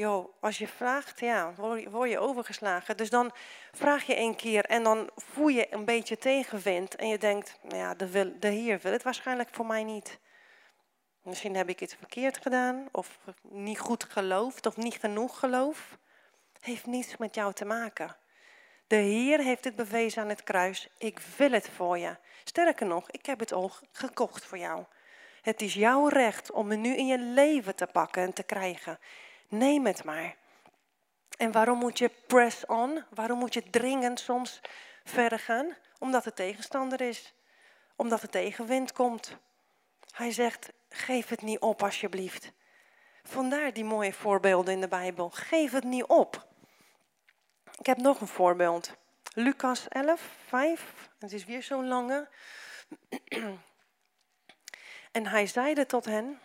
Jo, 0.00 0.34
als 0.40 0.58
je 0.58 0.68
vraagt, 0.68 1.20
ja, 1.20 1.54
word 1.90 2.10
je 2.10 2.18
overgeslagen. 2.18 2.96
Dus 2.96 3.10
dan 3.10 3.32
vraag 3.72 4.04
je 4.04 4.16
een 4.16 4.36
keer 4.36 4.64
en 4.64 4.82
dan 4.82 5.10
voel 5.14 5.48
je 5.48 5.74
een 5.74 5.84
beetje 5.84 6.18
tegenwind. 6.18 6.96
En 6.96 7.08
je 7.08 7.18
denkt, 7.18 7.58
nou 7.62 7.76
ja, 7.76 7.94
de, 7.94 8.38
de 8.38 8.48
Heer 8.48 8.78
wil 8.82 8.92
het 8.92 9.02
waarschijnlijk 9.02 9.48
voor 9.52 9.66
mij 9.66 9.84
niet. 9.84 10.18
Misschien 11.22 11.56
heb 11.56 11.68
ik 11.68 11.80
iets 11.80 11.94
verkeerd 11.94 12.38
gedaan, 12.42 12.88
of 12.92 13.18
niet 13.42 13.78
goed 13.78 14.04
geloofd, 14.04 14.66
of 14.66 14.76
niet 14.76 14.94
genoeg 14.94 15.38
geloof. 15.38 15.98
Heeft 16.60 16.86
niets 16.86 17.16
met 17.16 17.34
jou 17.34 17.52
te 17.52 17.64
maken. 17.64 18.16
De 18.86 18.96
Heer 18.96 19.38
heeft 19.38 19.64
het 19.64 19.76
bewezen 19.76 20.22
aan 20.22 20.28
het 20.28 20.42
kruis. 20.42 20.88
Ik 20.98 21.18
wil 21.36 21.50
het 21.50 21.68
voor 21.68 21.98
je. 21.98 22.16
Sterker 22.44 22.86
nog, 22.86 23.10
ik 23.10 23.26
heb 23.26 23.38
het 23.38 23.52
al 23.52 23.72
gekocht 23.92 24.44
voor 24.44 24.58
jou. 24.58 24.84
Het 25.42 25.62
is 25.62 25.74
jouw 25.74 26.08
recht 26.08 26.50
om 26.50 26.70
het 26.70 26.78
nu 26.78 26.96
in 26.96 27.06
je 27.06 27.18
leven 27.18 27.74
te 27.74 27.86
pakken 27.86 28.22
en 28.22 28.32
te 28.32 28.42
krijgen. 28.42 28.98
Neem 29.50 29.86
het 29.86 30.04
maar. 30.04 30.36
En 31.38 31.52
waarom 31.52 31.78
moet 31.78 31.98
je 31.98 32.10
press 32.26 32.66
on? 32.66 33.04
Waarom 33.10 33.38
moet 33.38 33.54
je 33.54 33.70
dringend 33.70 34.20
soms 34.20 34.60
verder 35.04 35.38
gaan? 35.38 35.76
Omdat 35.98 36.26
er 36.26 36.34
tegenstander 36.34 37.00
is. 37.00 37.34
Omdat 37.96 38.22
er 38.22 38.28
tegenwind 38.28 38.92
komt. 38.92 39.36
Hij 40.10 40.32
zegt, 40.32 40.72
geef 40.88 41.28
het 41.28 41.42
niet 41.42 41.58
op 41.58 41.82
alsjeblieft. 41.82 42.52
Vandaar 43.22 43.72
die 43.72 43.84
mooie 43.84 44.12
voorbeelden 44.12 44.74
in 44.74 44.80
de 44.80 44.88
Bijbel. 44.88 45.30
Geef 45.30 45.72
het 45.72 45.84
niet 45.84 46.04
op. 46.04 46.46
Ik 47.78 47.86
heb 47.86 47.96
nog 47.96 48.20
een 48.20 48.26
voorbeeld. 48.26 48.94
Lucas 49.34 49.88
11, 49.88 50.36
5. 50.46 51.10
Het 51.18 51.32
is 51.32 51.44
weer 51.44 51.62
zo'n 51.62 51.88
lange. 51.88 52.28
En 55.12 55.26
hij 55.26 55.46
zeide 55.46 55.86
tot 55.86 56.04
hen, 56.04 56.40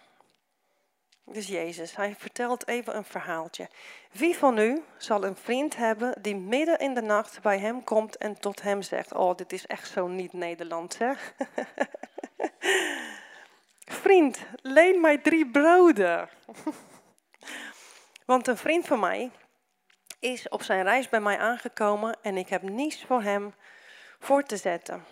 dus 1.25 1.48
Jezus, 1.48 1.96
hij 1.96 2.15
vertelt 2.15 2.67
even 2.67 2.96
een 2.96 3.03
verhaaltje. 3.03 3.70
Wie 4.12 4.38
van 4.38 4.58
u 4.58 4.84
zal 4.98 5.24
een 5.24 5.36
vriend 5.36 5.75
hebben 5.75 6.22
die 6.22 6.36
midden 6.36 6.79
in 6.79 6.94
de 6.94 7.01
nacht 7.01 7.41
bij 7.41 7.60
hem 7.60 7.84
komt 7.84 8.17
en 8.17 8.39
tot 8.39 8.62
hem 8.62 8.82
zegt, 8.82 9.13
oh 9.13 9.36
dit 9.36 9.53
is 9.53 9.65
echt 9.65 9.89
zo 9.89 10.08
niet 10.08 10.34
Nederlands 10.34 10.98
hè. 10.98 11.12
vriend, 14.01 14.39
leen 14.62 15.01
mij 15.01 15.17
drie 15.17 15.51
broden. 15.51 16.29
Want 18.25 18.48
een 18.48 18.58
vriend 18.58 18.88
van 18.88 19.00
mij 19.00 19.32
is 20.20 20.50
op 20.50 20.63
zijn 20.63 20.84
reis 20.84 21.10
bij 21.10 21.22
mij 21.22 21.38
aangekomen 21.38 22.17
en 22.22 22.38
ik 22.38 22.50
heb 22.50 22.62
niets 22.62 23.03
voor 23.03 23.22
hem 23.22 23.53
voor 24.20 24.44
te 24.44 24.58
zetten. 24.58 25.05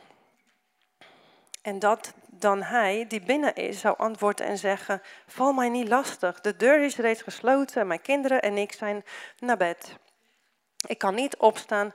En 1.62 1.80
dat 1.80 2.14
dan 2.44 2.64
hij, 2.64 3.06
die 3.08 3.22
binnen 3.22 3.56
is, 3.56 3.80
zou 3.80 3.98
antwoorden 3.98 4.46
en 4.46 4.58
zeggen: 4.58 5.02
Val 5.28 5.54
mij 5.54 5.70
niet 5.70 5.88
lastig, 5.88 6.42
de 6.42 6.56
deur 6.56 6.84
is 6.84 6.98
reeds 6.98 7.22
gesloten, 7.22 7.88
mijn 7.88 8.02
kinderen 8.02 8.42
en 8.42 8.58
ik 8.58 8.72
zijn 8.72 9.04
naar 9.40 9.58
bed. 9.58 9.98
Ik 10.88 10.98
kan 10.98 11.16
niet 11.16 11.38
opstaan 11.38 11.94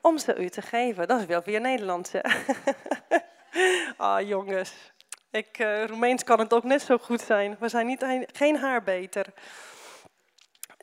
om 0.00 0.18
ze 0.18 0.36
u 0.36 0.48
te 0.48 0.62
geven. 0.62 1.08
Dat 1.08 1.20
is 1.20 1.26
wel 1.26 1.42
weer 1.44 1.60
Nederlands. 1.60 2.10
ah, 3.96 4.28
jongens. 4.28 4.92
Ik, 5.30 5.58
uh, 5.58 5.84
Roemeens 5.84 6.24
kan 6.24 6.38
het 6.38 6.54
ook 6.54 6.64
net 6.64 6.82
zo 6.82 6.98
goed 6.98 7.20
zijn. 7.20 7.56
We 7.60 7.68
zijn 7.68 7.86
niet 7.86 8.06
geen 8.32 8.56
haar 8.56 8.82
beter. 8.82 9.26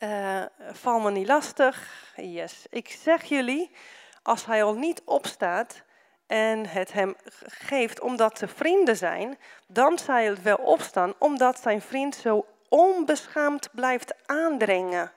Uh, 0.04 0.44
val 0.72 1.00
me 1.00 1.12
niet 1.12 1.28
lastig. 1.28 1.90
Yes. 2.16 2.66
Ik 2.70 2.90
zeg 2.90 3.24
jullie, 3.24 3.72
als 4.24 4.46
hij 4.46 4.64
al 4.64 4.74
niet 4.74 5.02
opstaat, 5.06 5.84
en 6.28 6.68
het 6.68 6.94
hem 6.94 7.16
geeft 7.46 8.00
omdat 8.00 8.38
ze 8.38 8.48
vrienden 8.48 8.98
zijn, 8.98 9.38
dan 9.68 9.98
zal 9.98 10.16
hij 10.16 10.42
wel 10.42 10.56
opstaan 10.56 11.14
omdat 11.18 11.60
zijn 11.60 11.82
vriend 11.82 12.16
zo 12.16 12.46
onbeschaamd 12.70 13.70
blijft 13.72 14.14
aandringen 14.26 15.12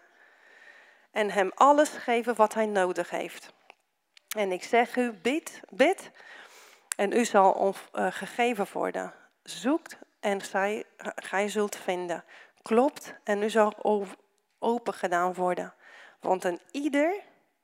en 1.10 1.30
hem 1.30 1.50
alles 1.54 1.88
geven 1.88 2.34
wat 2.34 2.54
hij 2.54 2.66
nodig 2.66 3.10
heeft. 3.10 3.52
En 4.36 4.52
ik 4.52 4.62
zeg 4.62 4.96
u, 4.96 5.12
bid, 5.12 5.60
bid, 5.68 6.10
en 6.96 7.12
u 7.12 7.24
zal 7.24 7.74
uh, 7.94 8.06
gegeven 8.10 8.66
worden. 8.72 9.14
Zoekt 9.42 9.98
en 10.20 10.40
zij, 10.40 10.84
gij 11.14 11.48
zult 11.48 11.76
vinden. 11.76 12.24
Klopt 12.62 13.14
en 13.24 13.42
u 13.42 13.50
zal 13.50 13.72
open 14.58 14.94
gedaan 14.94 15.34
worden. 15.34 15.74
Want 16.20 16.44
een 16.44 16.60
ieder 16.70 17.14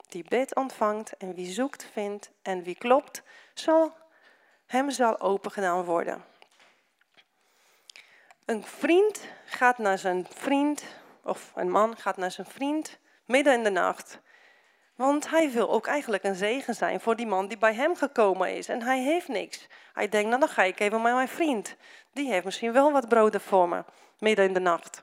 die 0.08 0.24
bid 0.28 0.54
ontvangt 0.54 1.16
en 1.16 1.34
wie 1.34 1.52
zoekt 1.52 1.88
vindt 1.92 2.30
en 2.42 2.62
wie 2.62 2.74
klopt, 2.74 3.22
zal, 3.54 3.92
hem 4.66 4.90
zal 4.90 5.20
open 5.20 5.50
gedaan 5.50 5.84
worden. 5.84 6.24
Een 8.44 8.64
vriend 8.64 9.20
gaat 9.44 9.78
naar 9.78 9.98
zijn 9.98 10.26
vriend, 10.30 10.84
of 11.22 11.52
een 11.54 11.70
man 11.70 11.96
gaat 11.96 12.16
naar 12.16 12.30
zijn 12.30 12.46
vriend 12.46 12.98
midden 13.24 13.52
in 13.52 13.62
de 13.62 13.70
nacht. 13.70 14.20
Want 14.94 15.30
hij 15.30 15.50
wil 15.50 15.70
ook 15.70 15.86
eigenlijk 15.86 16.22
een 16.22 16.34
zegen 16.34 16.74
zijn 16.74 17.00
voor 17.00 17.16
die 17.16 17.26
man 17.26 17.48
die 17.48 17.58
bij 17.58 17.74
hem 17.74 17.96
gekomen 17.96 18.56
is. 18.56 18.68
En 18.68 18.82
hij 18.82 19.02
heeft 19.02 19.28
niks. 19.28 19.66
Hij 19.92 20.08
denkt, 20.08 20.28
nou 20.28 20.40
dan 20.40 20.48
ga 20.48 20.62
ik 20.62 20.80
even 20.80 21.02
met 21.02 21.14
mijn 21.14 21.28
vriend. 21.28 21.76
Die 22.12 22.30
heeft 22.30 22.44
misschien 22.44 22.72
wel 22.72 22.92
wat 22.92 23.08
broden 23.08 23.40
voor 23.40 23.68
me, 23.68 23.84
midden 24.18 24.44
in 24.44 24.52
de 24.52 24.60
nacht. 24.60 25.00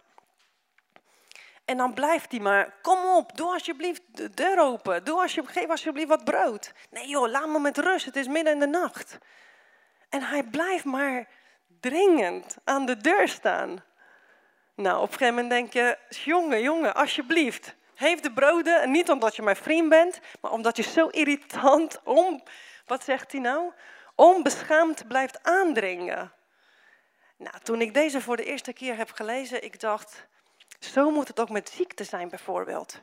En 1.71 1.77
dan 1.77 1.93
blijft 1.93 2.31
hij 2.31 2.39
maar, 2.39 2.73
kom 2.81 3.05
op, 3.05 3.37
doe 3.37 3.51
alsjeblieft 3.51 4.01
de 4.07 4.29
deur 4.29 4.59
open. 4.59 5.03
Doe 5.03 5.21
alsjeblieft, 5.21 5.57
geef 5.57 5.69
alsjeblieft 5.69 6.07
wat 6.07 6.23
brood. 6.23 6.71
Nee 6.89 7.07
joh, 7.07 7.29
laat 7.29 7.47
me 7.47 7.59
met 7.59 7.77
rust, 7.77 8.05
het 8.05 8.15
is 8.15 8.27
midden 8.27 8.53
in 8.53 8.59
de 8.59 8.67
nacht. 8.67 9.17
En 10.09 10.21
hij 10.21 10.43
blijft 10.43 10.85
maar 10.85 11.27
dringend 11.79 12.57
aan 12.63 12.85
de 12.85 12.97
deur 12.97 13.27
staan. 13.27 13.83
Nou, 14.75 14.95
op 14.97 15.11
een 15.11 15.17
gegeven 15.17 15.33
moment 15.33 15.49
denk 15.49 15.73
je, 15.73 15.97
jongen, 16.09 16.61
jongen, 16.61 16.95
alsjeblieft. 16.95 17.75
Geef 17.95 18.19
de 18.19 18.31
broden, 18.31 18.91
niet 18.91 19.09
omdat 19.09 19.35
je 19.35 19.41
mijn 19.41 19.55
vriend 19.55 19.89
bent, 19.89 20.19
maar 20.41 20.51
omdat 20.51 20.77
je 20.77 20.83
zo 20.83 21.07
irritant 21.07 21.99
om, 22.03 22.43
wat 22.85 23.03
zegt 23.03 23.31
hij 23.31 23.41
nou? 23.41 23.71
Onbeschaamd 24.15 25.07
blijft 25.07 25.43
aandringen. 25.43 26.31
Nou, 27.37 27.55
toen 27.63 27.81
ik 27.81 27.93
deze 27.93 28.21
voor 28.21 28.37
de 28.37 28.45
eerste 28.45 28.73
keer 28.73 28.97
heb 28.97 29.11
gelezen, 29.11 29.63
ik 29.63 29.79
dacht, 29.79 30.29
zo 30.85 31.11
moet 31.11 31.27
het 31.27 31.39
ook 31.39 31.49
met 31.49 31.69
ziekte 31.69 32.03
zijn 32.03 32.29
bijvoorbeeld. 32.29 33.01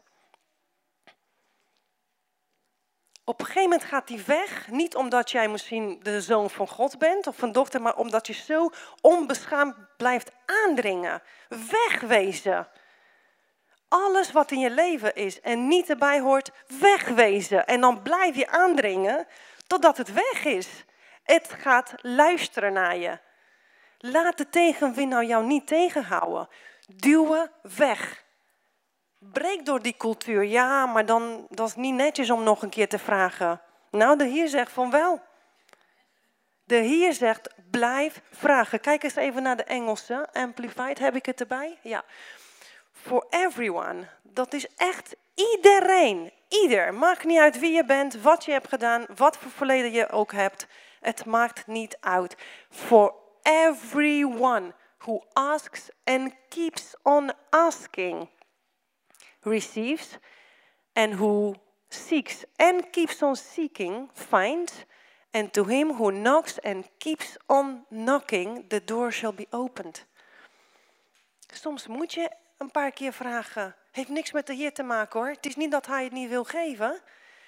Op 3.24 3.40
een 3.40 3.46
gegeven 3.46 3.70
moment 3.70 3.88
gaat 3.88 4.06
die 4.06 4.22
weg, 4.26 4.68
niet 4.68 4.96
omdat 4.96 5.30
jij 5.30 5.48
misschien 5.48 6.00
de 6.02 6.20
zoon 6.20 6.50
van 6.50 6.68
God 6.68 6.98
bent 6.98 7.26
of 7.26 7.42
een 7.42 7.52
dochter, 7.52 7.82
maar 7.82 7.96
omdat 7.96 8.26
je 8.26 8.32
zo 8.32 8.70
onbeschaamd 9.00 9.76
blijft 9.96 10.30
aandringen. 10.46 11.22
Wegwezen. 11.48 12.68
Alles 13.88 14.32
wat 14.32 14.50
in 14.50 14.58
je 14.58 14.70
leven 14.70 15.14
is 15.14 15.40
en 15.40 15.68
niet 15.68 15.90
erbij 15.90 16.20
hoort, 16.20 16.50
wegwezen. 16.80 17.66
En 17.66 17.80
dan 17.80 18.02
blijf 18.02 18.36
je 18.36 18.48
aandringen 18.48 19.26
totdat 19.66 19.96
het 19.96 20.12
weg 20.12 20.44
is. 20.44 20.84
Het 21.22 21.52
gaat 21.58 21.94
luisteren 22.02 22.72
naar 22.72 22.96
je. 22.96 23.18
Laat 23.98 24.38
de 24.38 24.48
tegenwind 24.48 25.10
nou 25.10 25.24
jou 25.24 25.46
niet 25.46 25.66
tegenhouden. 25.66 26.48
Duwen 26.96 27.50
weg. 27.76 28.24
Breek 29.18 29.66
door 29.66 29.82
die 29.82 29.96
cultuur. 29.96 30.44
Ja, 30.44 30.86
maar 30.86 31.06
dan 31.06 31.46
dat 31.50 31.68
is 31.68 31.74
niet 31.74 31.94
netjes 31.94 32.30
om 32.30 32.42
nog 32.42 32.62
een 32.62 32.70
keer 32.70 32.88
te 32.88 32.98
vragen. 32.98 33.60
Nou, 33.90 34.18
de 34.18 34.24
Heer 34.24 34.48
zegt 34.48 34.72
van 34.72 34.90
wel. 34.90 35.20
De 36.64 36.74
Heer 36.74 37.12
zegt, 37.12 37.54
blijf 37.70 38.20
vragen. 38.30 38.80
Kijk 38.80 39.02
eens 39.02 39.16
even 39.16 39.42
naar 39.42 39.56
de 39.56 39.64
Engelse. 39.64 40.28
Amplified, 40.32 40.98
heb 40.98 41.14
ik 41.14 41.26
het 41.26 41.40
erbij? 41.40 41.78
Ja. 41.82 42.04
For 42.92 43.26
everyone. 43.30 44.08
Dat 44.22 44.52
is 44.52 44.66
echt 44.76 45.16
iedereen. 45.34 46.32
Ieder. 46.48 46.94
Maakt 46.94 47.24
niet 47.24 47.38
uit 47.38 47.58
wie 47.58 47.72
je 47.72 47.84
bent, 47.84 48.20
wat 48.20 48.44
je 48.44 48.52
hebt 48.52 48.68
gedaan, 48.68 49.06
wat 49.16 49.36
voor 49.36 49.50
verleden 49.50 49.92
je 49.92 50.08
ook 50.08 50.32
hebt. 50.32 50.66
Het 51.00 51.24
maakt 51.24 51.66
niet 51.66 51.96
uit. 52.00 52.36
For 52.70 53.14
everyone 53.42 54.72
who 54.98 55.22
asks 55.32 55.90
and 56.04 56.32
keeps 56.48 56.94
on 57.02 57.32
asking 57.50 58.28
receives, 59.44 60.18
and 60.92 61.14
who 61.14 61.54
seeks 61.88 62.44
and 62.56 62.90
keeps 62.90 63.22
on 63.22 63.36
seeking 63.36 64.10
finds, 64.12 64.84
and 65.30 65.52
to 65.52 65.64
him 65.64 65.94
who 65.94 66.10
knocks 66.10 66.58
and 66.60 66.84
keeps 66.98 67.36
on 67.46 67.84
knocking, 67.88 68.68
the 68.68 68.84
door 68.84 69.12
shall 69.12 69.34
be 69.34 69.46
opened. 69.50 70.06
Soms 71.52 71.86
moet 71.86 72.12
je 72.12 72.30
een 72.58 72.70
paar 72.70 72.90
keer 72.90 73.12
vragen. 73.12 73.76
Heeft 73.90 74.08
niks 74.08 74.32
met 74.32 74.46
de 74.46 74.54
Heer 74.54 74.72
te 74.72 74.82
maken 74.82 75.20
hoor. 75.20 75.28
Het 75.28 75.46
is 75.46 75.56
niet 75.56 75.70
dat 75.70 75.86
hij 75.86 76.04
het 76.04 76.12
niet 76.12 76.28
wil 76.28 76.44
geven. 76.44 77.00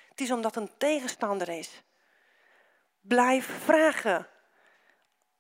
Het 0.08 0.20
is 0.20 0.30
omdat 0.30 0.56
een 0.56 0.70
tegenstander 0.78 1.48
is. 1.48 1.82
Blijf 3.00 3.46
vragen. 3.64 4.26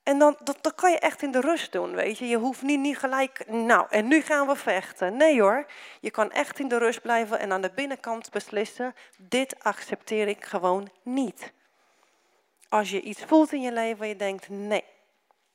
En 0.02 0.18
dan, 0.18 0.36
dat, 0.42 0.74
kan 0.74 0.90
je 0.90 0.98
echt 0.98 1.22
in 1.22 1.30
de 1.30 1.40
rust 1.40 1.72
doen, 1.72 1.94
weet 1.94 2.18
je. 2.18 2.28
Je 2.28 2.36
hoeft 2.36 2.62
niet, 2.62 2.80
niet 2.80 2.98
gelijk, 2.98 3.44
nou, 3.48 3.86
en 3.90 4.08
nu 4.08 4.20
gaan 4.20 4.46
we 4.46 4.56
vechten. 4.56 5.16
Nee 5.16 5.40
hoor, 5.40 5.66
je 6.00 6.10
kan 6.10 6.30
echt 6.30 6.58
in 6.58 6.68
de 6.68 6.78
rust 6.78 7.02
blijven 7.02 7.38
en 7.38 7.52
aan 7.52 7.60
de 7.60 7.70
binnenkant 7.74 8.30
beslissen, 8.30 8.94
dit 9.16 9.64
accepteer 9.64 10.28
ik 10.28 10.44
gewoon 10.44 10.90
niet. 11.02 11.52
Als 12.68 12.90
je 12.90 13.00
iets 13.00 13.24
voelt 13.24 13.52
in 13.52 13.60
je 13.60 13.72
leven 13.72 14.02
en 14.02 14.08
je 14.08 14.16
denkt, 14.16 14.48
nee, 14.48 14.84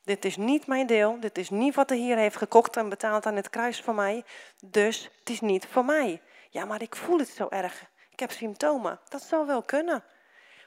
dit 0.03 0.25
is 0.25 0.37
niet 0.37 0.67
mijn 0.67 0.87
deel, 0.87 1.19
dit 1.19 1.37
is 1.37 1.49
niet 1.49 1.75
wat 1.75 1.87
de 1.87 1.95
Heer 1.95 2.17
heeft 2.17 2.35
gekocht 2.35 2.77
en 2.77 2.89
betaald 2.89 3.25
aan 3.25 3.35
het 3.35 3.49
kruis 3.49 3.81
voor 3.81 3.95
mij, 3.95 4.23
dus 4.63 5.09
het 5.19 5.29
is 5.29 5.41
niet 5.41 5.65
voor 5.65 5.85
mij. 5.85 6.21
Ja, 6.49 6.65
maar 6.65 6.81
ik 6.81 6.95
voel 6.95 7.17
het 7.17 7.29
zo 7.29 7.47
erg. 7.49 7.85
Ik 8.11 8.19
heb 8.19 8.31
symptomen. 8.31 8.99
Dat 9.09 9.21
zou 9.21 9.47
wel 9.47 9.61
kunnen. 9.61 10.03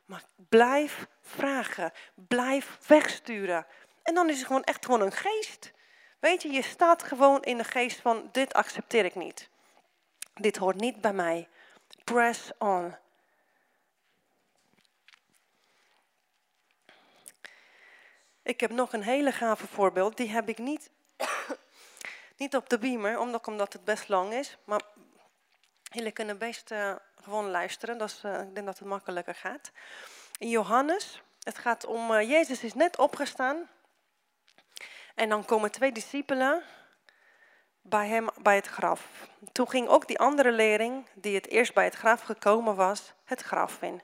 Maar 0.09 0.25
blijf 0.49 1.07
vragen. 1.21 1.92
Blijf 2.14 2.79
wegsturen. 2.87 3.66
En 4.03 4.14
dan 4.14 4.29
is 4.29 4.38
het 4.38 4.47
gewoon 4.47 4.64
echt 4.64 4.85
gewoon 4.85 5.01
een 5.01 5.12
geest. 5.12 5.73
Weet 6.18 6.42
je, 6.42 6.51
je 6.51 6.62
staat 6.62 7.03
gewoon 7.03 7.42
in 7.42 7.57
de 7.57 7.64
geest 7.64 8.01
van 8.01 8.29
dit 8.33 8.53
accepteer 8.53 9.05
ik 9.05 9.14
niet. 9.14 9.49
Dit 10.35 10.57
hoort 10.57 10.81
niet 10.81 11.01
bij 11.01 11.12
mij. 11.12 11.49
Press 12.05 12.51
on. 12.59 12.97
Ik 18.42 18.61
heb 18.61 18.71
nog 18.71 18.92
een 18.92 19.03
hele 19.03 19.33
gave 19.33 19.66
voorbeeld. 19.66 20.16
Die 20.16 20.31
heb 20.31 20.49
ik 20.49 20.59
niet, 20.59 20.90
niet 22.37 22.57
op 22.57 22.68
de 22.68 22.79
beamer, 22.79 23.18
omdat, 23.18 23.47
omdat 23.47 23.73
het 23.73 23.85
best 23.85 24.09
lang 24.09 24.33
is. 24.33 24.59
Maar 24.64 24.83
jullie 25.83 26.12
kunnen 26.12 26.38
best 26.38 26.71
uh, 26.71 26.94
gewoon 27.22 27.50
luisteren. 27.50 27.98
Dat 27.98 28.22
uh, 28.24 28.40
ik 28.40 28.54
denk 28.54 28.66
dat 28.66 28.78
het 28.78 28.88
makkelijker 28.88 29.35
gaat. 29.35 29.70
In 30.38 30.48
Johannes, 30.48 31.22
het 31.42 31.59
gaat 31.59 31.87
om, 31.87 32.11
uh, 32.11 32.28
Jezus 32.28 32.64
is 32.64 32.74
net 32.74 32.98
opgestaan. 32.98 33.68
En 35.14 35.28
dan 35.28 35.44
komen 35.44 35.70
twee 35.70 35.92
discipelen 35.92 36.62
bij 37.83 38.09
hem 38.09 38.28
bij 38.42 38.54
het 38.54 38.66
graf. 38.66 39.28
Toen 39.52 39.68
ging 39.68 39.88
ook 39.88 40.07
die 40.07 40.18
andere 40.18 40.52
leerling, 40.52 41.07
die 41.14 41.35
het 41.35 41.48
eerst 41.48 41.74
bij 41.74 41.85
het 41.85 41.94
graf 41.94 42.22
gekomen 42.22 42.74
was, 42.74 43.12
het 43.24 43.40
graf 43.40 43.83
in. 43.83 44.02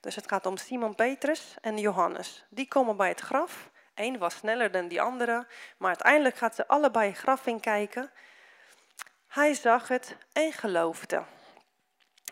Dus 0.00 0.14
het 0.14 0.28
gaat 0.28 0.46
om 0.46 0.56
Simon 0.56 0.94
Petrus 0.94 1.54
en 1.60 1.78
Johannes. 1.78 2.44
Die 2.48 2.68
komen 2.68 2.96
bij 2.96 3.08
het 3.08 3.20
graf. 3.20 3.70
Eén 3.94 4.18
was 4.18 4.34
sneller 4.34 4.70
dan 4.70 4.88
die 4.88 5.02
andere, 5.02 5.46
maar 5.78 5.88
uiteindelijk 5.88 6.36
gaat 6.36 6.54
ze 6.54 6.66
allebei 6.66 7.08
het 7.08 7.18
graf 7.18 7.46
in 7.46 7.60
kijken. 7.60 8.10
Hij 9.26 9.54
zag 9.54 9.88
het 9.88 10.16
en 10.32 10.52
geloofde. 10.52 11.24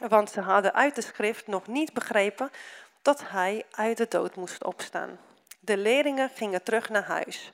Want 0.09 0.31
ze 0.31 0.41
hadden 0.41 0.75
uit 0.75 0.95
de 0.95 1.01
schrift 1.01 1.47
nog 1.47 1.67
niet 1.67 1.93
begrepen 1.93 2.51
dat 3.03 3.29
hij 3.29 3.65
uit 3.71 3.97
de 3.97 4.09
dood 4.09 4.37
moest 4.37 4.65
opstaan. 4.65 5.19
De 5.61 5.77
leerlingen 5.77 6.31
gingen 6.35 6.63
terug 6.63 6.89
naar 6.89 7.05
huis. 7.05 7.53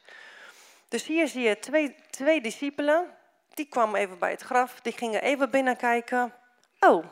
Dus 0.89 1.07
hier 1.07 1.29
zie 1.29 1.49
je 1.49 1.59
twee, 1.59 1.97
twee 2.11 2.41
discipelen. 2.41 3.17
Die 3.55 3.67
kwamen 3.67 4.01
even 4.01 4.19
bij 4.19 4.31
het 4.31 4.43
graf. 4.43 4.81
Die 4.81 4.93
gingen 4.93 5.23
even 5.23 5.51
binnenkijken. 5.51 6.35
Oh, 6.81 7.05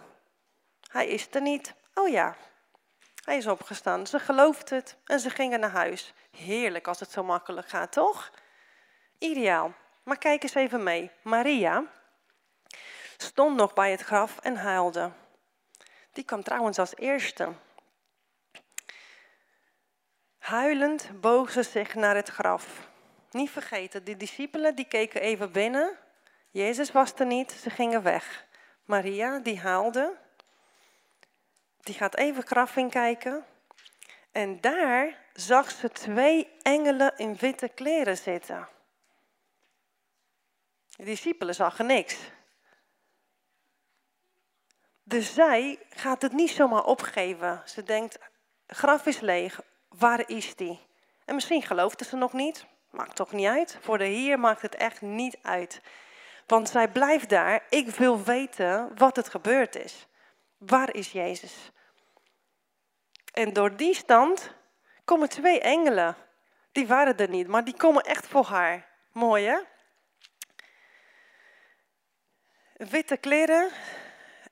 hij 0.91 1.07
is 1.07 1.29
er 1.31 1.41
niet. 1.41 1.75
Oh 1.95 2.09
ja, 2.09 2.37
hij 3.25 3.37
is 3.37 3.47
opgestaan. 3.47 4.07
Ze 4.07 4.19
geloofden 4.19 4.79
het 4.79 4.97
en 5.05 5.21
ze 5.21 5.31
gingen 5.31 5.61
naar 5.61 5.71
huis. 5.71 6.15
Heerlijk 6.31 6.89
als 6.89 7.01
het 7.01 7.11
zo 7.11 7.25
makkelijk 7.25 7.69
gaat, 7.69 7.93
toch? 7.93 8.31
Ideaal. 9.19 9.73
Maar 10.03 10.19
kijk 10.19 10.43
eens 10.43 10.55
even 10.55 10.83
mee. 10.83 11.11
Maria 11.23 11.85
stond 13.17 13.57
nog 13.57 13.75
bij 13.75 13.91
het 13.91 14.01
graf 14.01 14.39
en 14.39 14.57
huilde. 14.57 15.11
Die 16.17 16.25
kwam 16.25 16.43
trouwens 16.43 16.79
als 16.79 16.97
eerste. 16.97 17.53
Huilend 20.39 21.21
boog 21.21 21.51
ze 21.51 21.63
zich 21.63 21.95
naar 21.95 22.15
het 22.15 22.29
graf. 22.29 22.89
Niet 23.31 23.51
vergeten, 23.51 24.05
die 24.05 24.17
discipelen 24.17 24.75
die 24.75 24.85
keken 24.85 25.21
even 25.21 25.53
binnen. 25.53 25.99
Jezus 26.51 26.93
was 26.93 27.15
er 27.15 27.27
niet, 27.27 27.53
ze 27.53 27.71
gingen 27.71 28.03
weg. 28.03 28.47
Maria, 28.85 29.39
die 29.39 29.61
haalde. 29.61 30.17
Die 31.81 31.95
gaat 31.95 32.17
even 32.17 32.47
graf 32.47 32.77
in 32.77 32.91
kijken. 32.91 33.45
En 34.33 34.61
daar 34.61 35.19
zag 35.33 35.71
ze 35.71 35.91
twee 35.91 36.49
engelen 36.63 37.17
in 37.17 37.37
witte 37.37 37.69
kleren 37.69 38.17
zitten. 38.17 38.69
De 40.97 41.05
discipelen 41.05 41.55
zagen 41.55 41.87
niks. 41.87 42.17
Dus 45.09 45.35
zij 45.35 45.79
gaat 45.91 46.23
het 46.23 46.33
niet 46.33 46.51
zomaar 46.51 46.85
opgeven. 46.85 47.63
Ze 47.65 47.83
denkt, 47.83 48.19
graf 48.67 49.07
is 49.07 49.21
leeg, 49.21 49.61
waar 49.89 50.29
is 50.29 50.55
die? 50.57 50.81
En 51.25 51.35
misschien 51.35 51.63
geloofde 51.63 52.05
ze 52.05 52.17
nog 52.17 52.33
niet, 52.33 52.67
maakt 52.91 53.17
toch 53.17 53.33
niet 53.33 53.47
uit. 53.47 53.79
Voor 53.81 53.99
de 53.99 54.05
Heer 54.05 54.41
maakt 54.41 54.63
het 54.63 54.75
echt 54.75 55.01
niet 55.01 55.39
uit. 55.43 55.81
Want 56.47 56.69
zij 56.69 56.89
blijft 56.89 57.29
daar, 57.29 57.65
ik 57.71 57.89
wil 57.89 58.23
weten 58.23 58.97
wat 58.97 59.17
het 59.17 59.29
gebeurd 59.29 59.77
is. 59.77 60.07
Waar 60.59 60.95
is 60.95 61.13
Jezus? 61.13 61.71
En 63.33 63.53
door 63.53 63.77
die 63.77 63.95
stand 63.95 64.51
komen 65.05 65.29
twee 65.29 65.61
engelen. 65.61 66.17
Die 66.73 66.87
waren 66.87 67.17
er 67.17 67.29
niet, 67.29 67.47
maar 67.47 67.65
die 67.65 67.77
komen 67.77 68.03
echt 68.03 68.27
voor 68.27 68.45
haar. 68.45 68.89
Mooi 69.13 69.47
hè? 69.47 69.59
Witte 72.77 73.17
kleren 73.17 73.71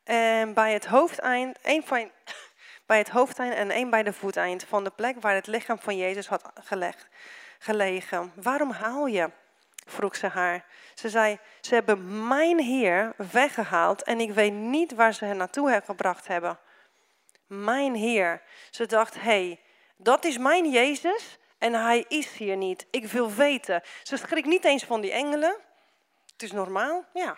en 0.04 0.54
bij 0.54 0.72
het 0.72 0.86
hoofdeind, 0.86 1.58
één 1.62 1.82
van, 1.82 2.10
bij 2.86 2.98
het 2.98 3.08
hoofdeind 3.08 3.54
en 3.54 3.70
één 3.70 3.90
bij 3.90 4.02
de 4.02 4.12
voeteind 4.12 4.64
van 4.64 4.84
de 4.84 4.90
plek 4.90 5.20
waar 5.20 5.34
het 5.34 5.46
lichaam 5.46 5.78
van 5.78 5.96
Jezus 5.96 6.26
had 6.26 6.50
gelegd, 6.54 7.08
gelegen. 7.58 8.32
Waarom 8.34 8.70
haal 8.70 9.06
je? 9.06 9.30
vroeg 9.86 10.16
ze 10.16 10.26
haar. 10.26 10.64
Ze 10.94 11.08
zei, 11.08 11.38
ze 11.60 11.74
hebben 11.74 12.28
mijn 12.28 12.58
Heer 12.60 13.14
weggehaald 13.32 14.02
en 14.02 14.20
ik 14.20 14.32
weet 14.32 14.52
niet 14.52 14.94
waar 14.94 15.14
ze 15.14 15.24
hem 15.24 15.36
naartoe 15.36 15.82
gebracht 15.84 16.26
hebben. 16.26 16.58
Mijn 17.46 17.94
Heer. 17.94 18.42
Ze 18.70 18.86
dacht, 18.86 19.14
hé, 19.14 19.20
hey, 19.20 19.60
dat 19.96 20.24
is 20.24 20.38
mijn 20.38 20.70
Jezus 20.70 21.38
en 21.58 21.74
hij 21.74 22.04
is 22.08 22.36
hier 22.36 22.56
niet. 22.56 22.86
Ik 22.90 23.06
wil 23.06 23.30
weten. 23.32 23.82
Ze 24.02 24.16
schrikt 24.16 24.46
niet 24.46 24.64
eens 24.64 24.84
van 24.84 25.00
die 25.00 25.12
engelen. 25.12 25.56
Het 26.32 26.42
is 26.42 26.52
normaal, 26.52 27.04
ja. 27.12 27.36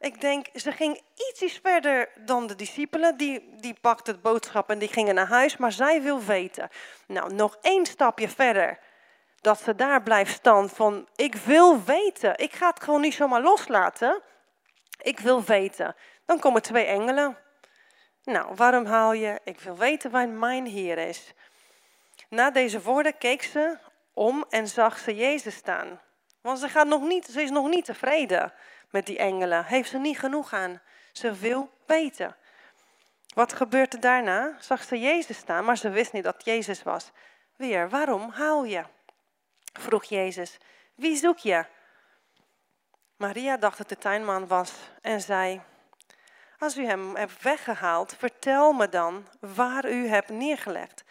Ik 0.00 0.20
denk, 0.20 0.46
ze 0.54 0.72
ging 0.72 1.00
iets 1.14 1.58
verder 1.62 2.08
dan 2.24 2.46
de 2.46 2.54
discipelen. 2.54 3.16
Die, 3.16 3.56
die 3.56 3.76
pakte 3.80 4.10
het 4.10 4.22
boodschap 4.22 4.70
en 4.70 4.78
die 4.78 4.88
gingen 4.88 5.14
naar 5.14 5.28
huis. 5.28 5.56
Maar 5.56 5.72
zij 5.72 6.02
wil 6.02 6.22
weten. 6.22 6.68
Nou, 7.06 7.34
nog 7.34 7.56
één 7.60 7.86
stapje 7.86 8.28
verder. 8.28 8.78
Dat 9.40 9.60
ze 9.60 9.74
daar 9.74 10.02
blijft 10.02 10.32
staan 10.32 10.68
van, 10.68 11.08
ik 11.14 11.34
wil 11.34 11.84
weten. 11.84 12.38
Ik 12.38 12.52
ga 12.52 12.68
het 12.68 12.82
gewoon 12.82 13.00
niet 13.00 13.14
zomaar 13.14 13.42
loslaten. 13.42 14.22
Ik 15.02 15.18
wil 15.18 15.42
weten. 15.42 15.96
Dan 16.26 16.38
komen 16.38 16.62
twee 16.62 16.84
engelen. 16.84 17.38
Nou, 18.24 18.54
waarom 18.54 18.84
haal 18.84 19.12
je? 19.12 19.40
Ik 19.44 19.60
wil 19.60 19.76
weten 19.76 20.10
waar 20.10 20.28
mijn 20.28 20.66
Heer 20.66 20.98
is. 20.98 21.34
Na 22.28 22.50
deze 22.50 22.82
woorden 22.82 23.18
keek 23.18 23.42
ze 23.42 23.78
om 24.14 24.44
en 24.48 24.68
zag 24.68 24.98
ze 24.98 25.14
Jezus 25.14 25.54
staan. 25.54 26.00
Want 26.40 26.58
ze, 26.58 26.68
gaat 26.68 26.86
nog 26.86 27.02
niet, 27.02 27.26
ze 27.26 27.42
is 27.42 27.50
nog 27.50 27.68
niet 27.68 27.84
tevreden 27.84 28.52
met 28.90 29.06
die 29.06 29.18
engelen. 29.18 29.64
Heeft 29.64 29.90
ze 29.90 29.98
niet 29.98 30.18
genoeg 30.18 30.52
aan. 30.52 30.80
Ze 31.12 31.32
wil 31.32 31.70
weten. 31.86 32.36
Wat 33.34 33.52
gebeurde 33.52 33.98
daarna? 33.98 34.56
Zag 34.60 34.82
ze 34.82 34.98
Jezus 34.98 35.36
staan, 35.36 35.64
maar 35.64 35.76
ze 35.76 35.90
wist 35.90 36.12
niet 36.12 36.24
dat 36.24 36.44
Jezus 36.44 36.82
was. 36.82 37.10
Weer, 37.56 37.88
waarom 37.88 38.30
haal 38.30 38.64
je? 38.64 38.84
Vroeg 39.72 40.04
Jezus. 40.04 40.58
Wie 40.94 41.16
zoek 41.16 41.38
je? 41.38 41.64
Maria 43.16 43.56
dacht 43.56 43.78
dat 43.78 43.88
de 43.88 43.98
tuinman 43.98 44.46
was 44.46 44.72
en 45.00 45.20
zei: 45.20 45.60
Als 46.58 46.76
u 46.76 46.86
hem 46.86 47.16
hebt 47.16 47.42
weggehaald, 47.42 48.14
vertel 48.18 48.72
me 48.72 48.88
dan 48.88 49.28
waar 49.40 49.90
u 49.90 50.08
hebt 50.08 50.28
neergelegd. 50.28 51.04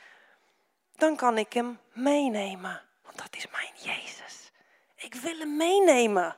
Dan 0.96 1.16
kan 1.16 1.38
ik 1.38 1.54
hem 1.54 1.80
meenemen, 1.94 2.82
want 3.04 3.18
dat 3.18 3.36
is 3.36 3.48
mijn 3.52 3.72
Jezus. 3.76 4.52
Ik 4.96 5.16
wil 5.16 5.38
hem 5.38 5.58
meenemen. 5.58 6.36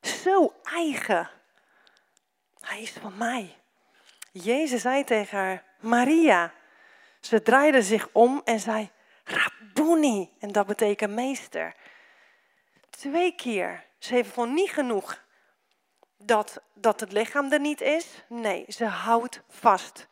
Zo 0.00 0.54
eigen. 0.62 1.30
Hij 2.60 2.82
is 2.82 2.90
van 2.90 3.16
mij. 3.16 3.56
Jezus 4.32 4.80
zei 4.82 5.04
tegen 5.04 5.38
haar, 5.38 5.64
Maria. 5.80 6.52
Ze 7.20 7.42
draaide 7.42 7.82
zich 7.82 8.08
om 8.12 8.40
en 8.44 8.60
zei, 8.60 8.90
Rabboni. 9.24 10.30
En 10.38 10.52
dat 10.52 10.66
betekent 10.66 11.12
meester. 11.12 11.74
Twee 12.90 13.34
keer. 13.34 13.84
Ze 13.98 14.14
heeft 14.14 14.32
gewoon 14.32 14.54
niet 14.54 14.70
genoeg 14.70 15.22
dat, 16.18 16.62
dat 16.74 17.00
het 17.00 17.12
lichaam 17.12 17.52
er 17.52 17.60
niet 17.60 17.80
is. 17.80 18.24
Nee, 18.28 18.64
ze 18.68 18.84
houdt 18.84 19.42
vast. 19.48 20.08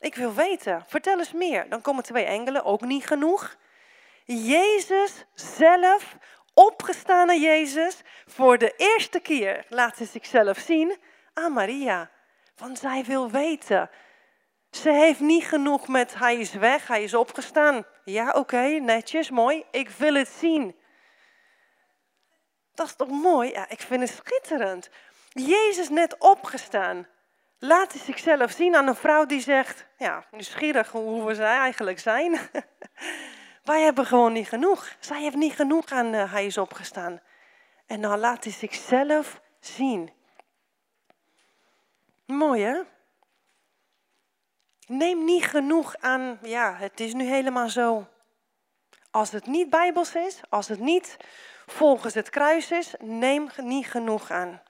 Ik 0.00 0.14
wil 0.14 0.34
weten, 0.34 0.84
vertel 0.86 1.18
eens 1.18 1.32
meer. 1.32 1.68
Dan 1.68 1.80
komen 1.80 2.02
twee 2.02 2.24
engelen, 2.24 2.64
ook 2.64 2.80
niet 2.80 3.06
genoeg. 3.06 3.56
Jezus 4.24 5.24
zelf 5.34 6.16
opgestane 6.56 7.40
Jezus 7.40 8.02
voor 8.26 8.58
de 8.58 8.74
eerste 8.76 9.20
keer 9.20 9.64
laat 9.68 9.96
ze 9.96 10.04
zichzelf 10.04 10.58
zien 10.58 10.96
aan 11.32 11.52
Maria. 11.52 12.10
Want 12.56 12.78
zij 12.78 13.04
wil 13.04 13.30
weten. 13.30 13.90
Ze 14.70 14.90
heeft 14.90 15.20
niet 15.20 15.44
genoeg 15.44 15.88
met 15.88 16.14
hij 16.14 16.36
is 16.36 16.52
weg, 16.52 16.86
hij 16.86 17.02
is 17.02 17.14
opgestaan. 17.14 17.86
Ja, 18.04 18.30
oké, 18.30 18.66
netjes, 18.66 19.30
mooi. 19.30 19.64
Ik 19.70 19.88
wil 19.88 20.14
het 20.14 20.28
zien. 20.28 20.76
Dat 22.74 22.86
is 22.86 22.94
toch 22.96 23.10
mooi? 23.10 23.50
Ja, 23.50 23.68
ik 23.68 23.80
vind 23.80 24.00
het 24.00 24.22
schitterend. 24.24 24.90
Jezus 25.28 25.88
net 25.88 26.18
opgestaan. 26.18 27.06
Laat 27.58 27.92
hij 27.92 28.00
zichzelf 28.00 28.50
zien 28.50 28.76
aan 28.76 28.86
een 28.86 28.94
vrouw 28.94 29.26
die 29.26 29.40
zegt, 29.40 29.86
ja, 29.98 30.24
nieuwsgierig 30.30 30.90
hoe 30.90 31.26
we 31.26 31.34
zij 31.34 31.58
eigenlijk 31.58 31.98
zijn. 31.98 32.38
Wij 33.66 33.82
hebben 33.82 34.06
gewoon 34.06 34.32
niet 34.32 34.48
genoeg. 34.48 34.96
Zij 35.00 35.20
heeft 35.20 35.36
niet 35.36 35.52
genoeg 35.52 35.86
aan 35.86 36.14
uh, 36.14 36.32
hij 36.32 36.46
is 36.46 36.58
opgestaan. 36.58 37.20
En 37.86 38.00
dan 38.00 38.18
laat 38.18 38.44
hij 38.44 38.52
zichzelf 38.52 39.40
zien. 39.60 40.12
Mooi 42.26 42.62
hè? 42.62 42.80
Neem 44.86 45.24
niet 45.24 45.44
genoeg 45.44 45.96
aan, 45.96 46.38
ja, 46.42 46.74
het 46.74 47.00
is 47.00 47.14
nu 47.14 47.24
helemaal 47.24 47.68
zo. 47.68 48.06
Als 49.10 49.30
het 49.30 49.46
niet 49.46 49.70
bijbels 49.70 50.14
is, 50.14 50.40
als 50.48 50.68
het 50.68 50.80
niet 50.80 51.16
volgens 51.66 52.14
het 52.14 52.30
kruis 52.30 52.70
is, 52.70 52.94
neem 52.98 53.50
niet 53.56 53.86
genoeg 53.86 54.30
aan. 54.30 54.62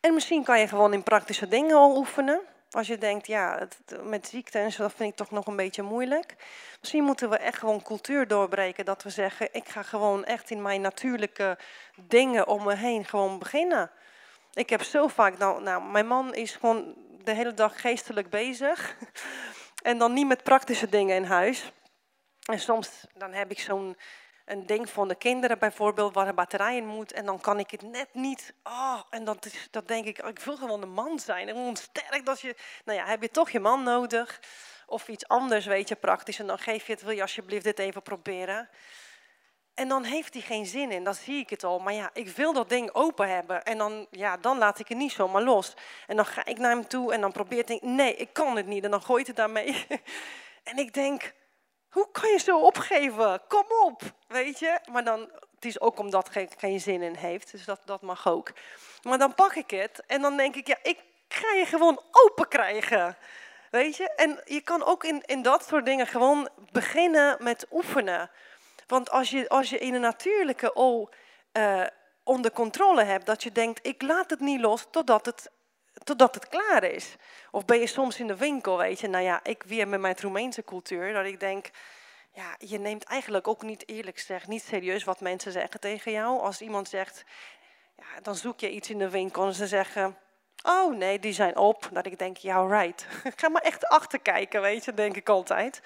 En 0.00 0.14
misschien 0.14 0.44
kan 0.44 0.60
je 0.60 0.68
gewoon 0.68 0.92
in 0.92 1.02
praktische 1.02 1.48
dingen 1.48 1.76
al 1.76 1.96
oefenen. 1.96 2.40
Als 2.70 2.86
je 2.86 2.98
denkt, 2.98 3.26
ja, 3.26 3.68
met 4.02 4.26
ziekte 4.26 4.58
en 4.58 4.72
zo, 4.72 4.82
dat 4.82 4.92
vind 4.92 5.10
ik 5.10 5.16
toch 5.16 5.30
nog 5.30 5.46
een 5.46 5.56
beetje 5.56 5.82
moeilijk. 5.82 6.34
Misschien 6.80 7.04
moeten 7.04 7.30
we 7.30 7.36
echt 7.36 7.58
gewoon 7.58 7.82
cultuur 7.82 8.26
doorbreken. 8.26 8.84
Dat 8.84 9.02
we 9.02 9.10
zeggen, 9.10 9.48
ik 9.52 9.68
ga 9.68 9.82
gewoon 9.82 10.24
echt 10.24 10.50
in 10.50 10.62
mijn 10.62 10.80
natuurlijke 10.80 11.58
dingen 11.96 12.46
om 12.46 12.64
me 12.64 12.74
heen 12.74 13.04
gewoon 13.04 13.38
beginnen. 13.38 13.90
Ik 14.52 14.70
heb 14.70 14.82
zo 14.82 15.08
vaak, 15.08 15.38
nou, 15.38 15.62
nou 15.62 15.82
mijn 15.82 16.06
man 16.06 16.34
is 16.34 16.56
gewoon 16.56 16.94
de 17.24 17.32
hele 17.32 17.54
dag 17.54 17.80
geestelijk 17.80 18.30
bezig. 18.30 18.96
En 19.82 19.98
dan 19.98 20.12
niet 20.12 20.26
met 20.26 20.42
praktische 20.42 20.88
dingen 20.88 21.16
in 21.16 21.24
huis. 21.24 21.72
En 22.44 22.58
soms 22.60 23.06
dan 23.14 23.32
heb 23.32 23.50
ik 23.50 23.58
zo'n 23.58 23.96
een 24.48 24.66
ding 24.66 24.90
van 24.90 25.08
de 25.08 25.14
kinderen 25.14 25.58
bijvoorbeeld, 25.58 26.14
waar 26.14 26.28
een 26.28 26.34
batterij 26.34 26.76
in 26.76 26.86
moet. 26.86 27.12
En 27.12 27.26
dan 27.26 27.40
kan 27.40 27.58
ik 27.58 27.70
het 27.70 27.82
net 27.82 28.08
niet. 28.12 28.54
Oh, 28.62 29.00
en 29.10 29.38
is, 29.40 29.68
dat 29.70 29.88
denk 29.88 30.06
ik, 30.06 30.18
ik 30.18 30.38
wil 30.38 30.56
gewoon 30.56 30.82
een 30.82 30.92
man 30.92 31.18
zijn. 31.18 31.48
En 31.48 31.76
sterk 31.76 32.26
dat 32.26 32.40
je, 32.40 32.56
nou 32.84 32.98
ja, 32.98 33.06
heb 33.06 33.22
je 33.22 33.30
toch 33.30 33.50
je 33.50 33.60
man 33.60 33.82
nodig. 33.82 34.40
Of 34.86 35.08
iets 35.08 35.28
anders, 35.28 35.66
weet 35.66 35.88
je, 35.88 35.96
praktisch. 35.96 36.38
En 36.38 36.46
dan 36.46 36.58
geef 36.58 36.86
je 36.86 36.92
het, 36.92 37.02
wil 37.02 37.14
je 37.14 37.22
alsjeblieft 37.22 37.64
dit 37.64 37.78
even 37.78 38.02
proberen. 38.02 38.68
En 39.74 39.88
dan 39.88 40.04
heeft 40.04 40.34
hij 40.34 40.42
geen 40.42 40.66
zin 40.66 40.90
in, 40.90 41.04
dan 41.04 41.14
zie 41.14 41.38
ik 41.38 41.50
het 41.50 41.64
al. 41.64 41.78
Maar 41.78 41.92
ja, 41.92 42.10
ik 42.12 42.28
wil 42.28 42.52
dat 42.52 42.68
ding 42.68 42.92
open 42.92 43.28
hebben. 43.28 43.64
En 43.64 43.78
dan, 43.78 44.06
ja, 44.10 44.36
dan 44.36 44.58
laat 44.58 44.78
ik 44.78 44.88
het 44.88 44.98
niet 44.98 45.12
zomaar 45.12 45.42
los. 45.42 45.74
En 46.06 46.16
dan 46.16 46.26
ga 46.26 46.44
ik 46.44 46.58
naar 46.58 46.70
hem 46.70 46.86
toe 46.86 47.12
en 47.12 47.20
dan 47.20 47.32
probeert 47.32 47.68
hij, 47.68 47.80
nee, 47.82 48.14
ik 48.14 48.32
kan 48.32 48.56
het 48.56 48.66
niet. 48.66 48.84
En 48.84 48.90
dan 48.90 49.02
gooit 49.02 49.26
het 49.26 49.36
daarmee. 49.36 49.86
en 50.70 50.78
ik 50.78 50.94
denk, 50.94 51.32
hoe 51.88 52.08
kan 52.12 52.30
je 52.30 52.38
zo 52.38 52.58
opgeven? 52.58 53.40
Kom 53.48 53.64
op, 53.84 54.02
weet 54.26 54.58
je. 54.58 54.80
Maar 54.90 55.04
dan, 55.04 55.20
het 55.54 55.64
is 55.64 55.80
ook 55.80 55.98
omdat 55.98 56.34
hij 56.34 56.48
geen 56.56 56.80
zin 56.80 57.02
in 57.02 57.14
heeft, 57.14 57.50
dus 57.50 57.64
dat, 57.64 57.80
dat 57.84 58.02
mag 58.02 58.28
ook. 58.28 58.52
Maar 59.02 59.18
dan 59.18 59.34
pak 59.34 59.54
ik 59.54 59.70
het 59.70 60.02
en 60.06 60.22
dan 60.22 60.36
denk 60.36 60.56
ik, 60.56 60.66
ja, 60.66 60.76
ik 60.82 60.98
ga 61.28 61.52
je 61.52 61.66
gewoon 61.66 62.02
open 62.10 62.48
krijgen. 62.48 63.16
Weet 63.70 63.96
je? 63.96 64.10
En 64.14 64.40
je 64.44 64.60
kan 64.60 64.84
ook 64.84 65.04
in, 65.04 65.22
in 65.26 65.42
dat 65.42 65.66
soort 65.66 65.84
dingen 65.84 66.06
gewoon 66.06 66.48
beginnen 66.72 67.36
met 67.42 67.66
oefenen. 67.70 68.30
Want 68.86 69.10
als 69.10 69.30
je, 69.30 69.48
als 69.48 69.70
je 69.70 69.78
in 69.78 69.94
een 69.94 70.00
natuurlijke 70.00 70.72
al 70.72 71.10
uh, 71.52 71.86
onder 72.22 72.50
controle 72.50 73.04
hebt, 73.04 73.26
dat 73.26 73.42
je 73.42 73.52
denkt, 73.52 73.86
ik 73.86 74.02
laat 74.02 74.30
het 74.30 74.40
niet 74.40 74.60
los 74.60 74.86
totdat 74.90 75.26
het 75.26 75.50
totdat 76.04 76.34
het 76.34 76.48
klaar 76.48 76.84
is. 76.84 77.16
Of 77.50 77.64
ben 77.64 77.78
je 77.78 77.86
soms 77.86 78.20
in 78.20 78.26
de 78.26 78.36
winkel, 78.36 78.78
weet 78.78 79.00
je, 79.00 79.08
nou 79.08 79.24
ja, 79.24 79.40
ik 79.42 79.62
weer 79.62 79.88
met 79.88 80.00
mijn 80.00 80.16
Roemeense 80.20 80.64
cultuur, 80.64 81.12
dat 81.12 81.24
ik 81.24 81.40
denk, 81.40 81.70
ja, 82.32 82.54
je 82.58 82.78
neemt 82.78 83.04
eigenlijk 83.04 83.48
ook 83.48 83.62
niet 83.62 83.88
eerlijk 83.88 84.18
zeg, 84.18 84.46
niet 84.46 84.62
serieus 84.62 85.04
wat 85.04 85.20
mensen 85.20 85.52
zeggen 85.52 85.80
tegen 85.80 86.12
jou. 86.12 86.40
Als 86.40 86.60
iemand 86.60 86.88
zegt, 86.88 87.24
ja, 87.96 88.20
dan 88.22 88.34
zoek 88.34 88.60
je 88.60 88.70
iets 88.70 88.90
in 88.90 88.98
de 88.98 89.10
winkel 89.10 89.46
en 89.46 89.54
ze 89.54 89.66
zeggen, 89.66 90.16
oh 90.62 90.96
nee, 90.96 91.18
die 91.18 91.32
zijn 91.32 91.56
op. 91.56 91.88
Dat 91.92 92.06
ik 92.06 92.18
denk, 92.18 92.36
ja, 92.36 92.66
right. 92.66 93.06
Ga 93.36 93.48
maar 93.48 93.62
echt 93.62 93.86
achterkijken, 93.86 94.60
weet 94.60 94.84
je, 94.84 94.94
denk 94.94 95.16
ik 95.16 95.28
altijd. 95.28 95.82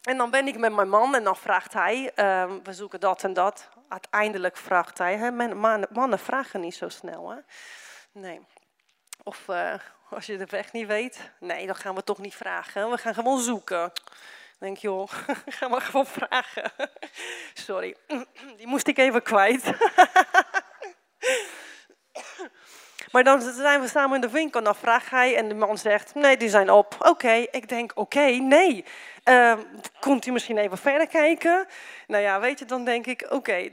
En 0.00 0.16
dan 0.16 0.30
ben 0.30 0.46
ik 0.46 0.58
met 0.58 0.72
mijn 0.72 0.88
man 0.88 1.14
en 1.14 1.24
dan 1.24 1.36
vraagt 1.36 1.72
hij, 1.72 2.12
uh, 2.16 2.52
we 2.62 2.72
zoeken 2.72 3.00
dat 3.00 3.24
en 3.24 3.32
dat. 3.32 3.68
Uiteindelijk 3.88 4.56
vraagt 4.56 4.98
hij, 4.98 5.16
hè, 5.16 5.30
mannen 5.90 6.18
vragen 6.18 6.60
niet 6.60 6.74
zo 6.74 6.88
snel. 6.88 7.30
Hè? 7.30 7.36
Nee. 8.12 8.40
Of 9.22 9.48
uh, 9.48 9.74
als 10.10 10.26
je 10.26 10.36
de 10.36 10.46
weg 10.46 10.72
niet 10.72 10.86
weet, 10.86 11.30
nee, 11.40 11.66
dan 11.66 11.76
gaan 11.76 11.94
we 11.94 12.04
toch 12.04 12.18
niet 12.18 12.34
vragen. 12.34 12.90
We 12.90 12.98
gaan 12.98 13.14
gewoon 13.14 13.40
zoeken. 13.40 13.92
denk, 14.58 14.76
joh, 14.76 15.08
ga 15.46 15.68
maar 15.68 15.80
gewoon 15.80 16.06
vragen. 16.06 16.72
Sorry, 17.66 17.96
die 18.58 18.66
moest 18.66 18.86
ik 18.86 18.98
even 18.98 19.22
kwijt. 19.22 19.64
Maar 23.10 23.24
dan 23.24 23.40
zijn 23.40 23.80
we 23.80 23.88
samen 23.88 24.14
in 24.14 24.20
de 24.20 24.30
winkel 24.30 24.58
en 24.58 24.64
dan 24.64 24.76
vraagt 24.76 25.10
hij 25.10 25.36
en 25.36 25.48
de 25.48 25.54
man 25.54 25.78
zegt, 25.78 26.14
nee, 26.14 26.36
die 26.36 26.48
zijn 26.48 26.70
op. 26.70 26.96
Oké, 26.98 27.46
ik 27.50 27.68
denk, 27.68 27.92
oké, 27.94 28.26
nee. 28.26 28.84
Uh, 29.24 29.58
komt 30.00 30.26
u 30.26 30.32
misschien 30.32 30.58
even 30.58 30.78
verder 30.78 31.06
kijken? 31.06 31.66
Nou 32.06 32.22
ja, 32.22 32.40
weet 32.40 32.58
je, 32.58 32.64
dan 32.64 32.84
denk 32.84 33.06
ik, 33.06 33.26
oké, 33.30 33.68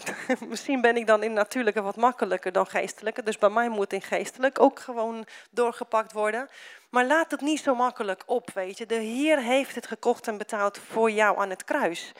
misschien 0.48 0.80
ben 0.80 0.96
ik 0.96 1.06
dan 1.06 1.22
in 1.22 1.32
natuurlijke 1.32 1.82
wat 1.82 1.96
makkelijker 1.96 2.52
dan 2.52 2.66
geestelijke. 2.66 3.22
Dus 3.22 3.38
bij 3.38 3.50
mij 3.50 3.68
moet 3.68 3.92
in 3.92 4.02
geestelijk 4.02 4.60
ook 4.60 4.80
gewoon 4.80 5.26
doorgepakt 5.50 6.12
worden. 6.12 6.48
Maar 6.90 7.06
laat 7.06 7.30
het 7.30 7.40
niet 7.40 7.60
zo 7.60 7.74
makkelijk 7.74 8.22
op, 8.26 8.50
weet 8.54 8.78
je. 8.78 8.86
De 8.86 8.94
Heer 8.94 9.38
heeft 9.38 9.74
het 9.74 9.86
gekocht 9.86 10.28
en 10.28 10.38
betaald 10.38 10.78
voor 10.78 11.10
jou 11.10 11.38
aan 11.38 11.50
het 11.50 11.64
kruis. 11.64 12.12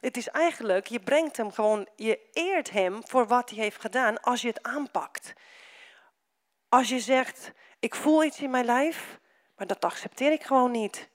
Het 0.00 0.16
is 0.16 0.28
eigenlijk, 0.28 0.86
je 0.86 1.00
brengt 1.00 1.36
hem 1.36 1.52
gewoon, 1.52 1.88
je 1.96 2.18
eert 2.32 2.70
hem 2.70 3.00
voor 3.06 3.26
wat 3.26 3.50
hij 3.50 3.58
heeft 3.58 3.80
gedaan 3.80 4.20
als 4.20 4.42
je 4.42 4.48
het 4.48 4.62
aanpakt. 4.62 5.32
Als 6.68 6.88
je 6.88 7.00
zegt, 7.00 7.52
ik 7.78 7.94
voel 7.94 8.24
iets 8.24 8.40
in 8.40 8.50
mijn 8.50 8.64
lijf, 8.64 9.18
maar 9.56 9.66
dat 9.66 9.84
accepteer 9.84 10.32
ik 10.32 10.42
gewoon 10.42 10.70
niet. 10.70 11.08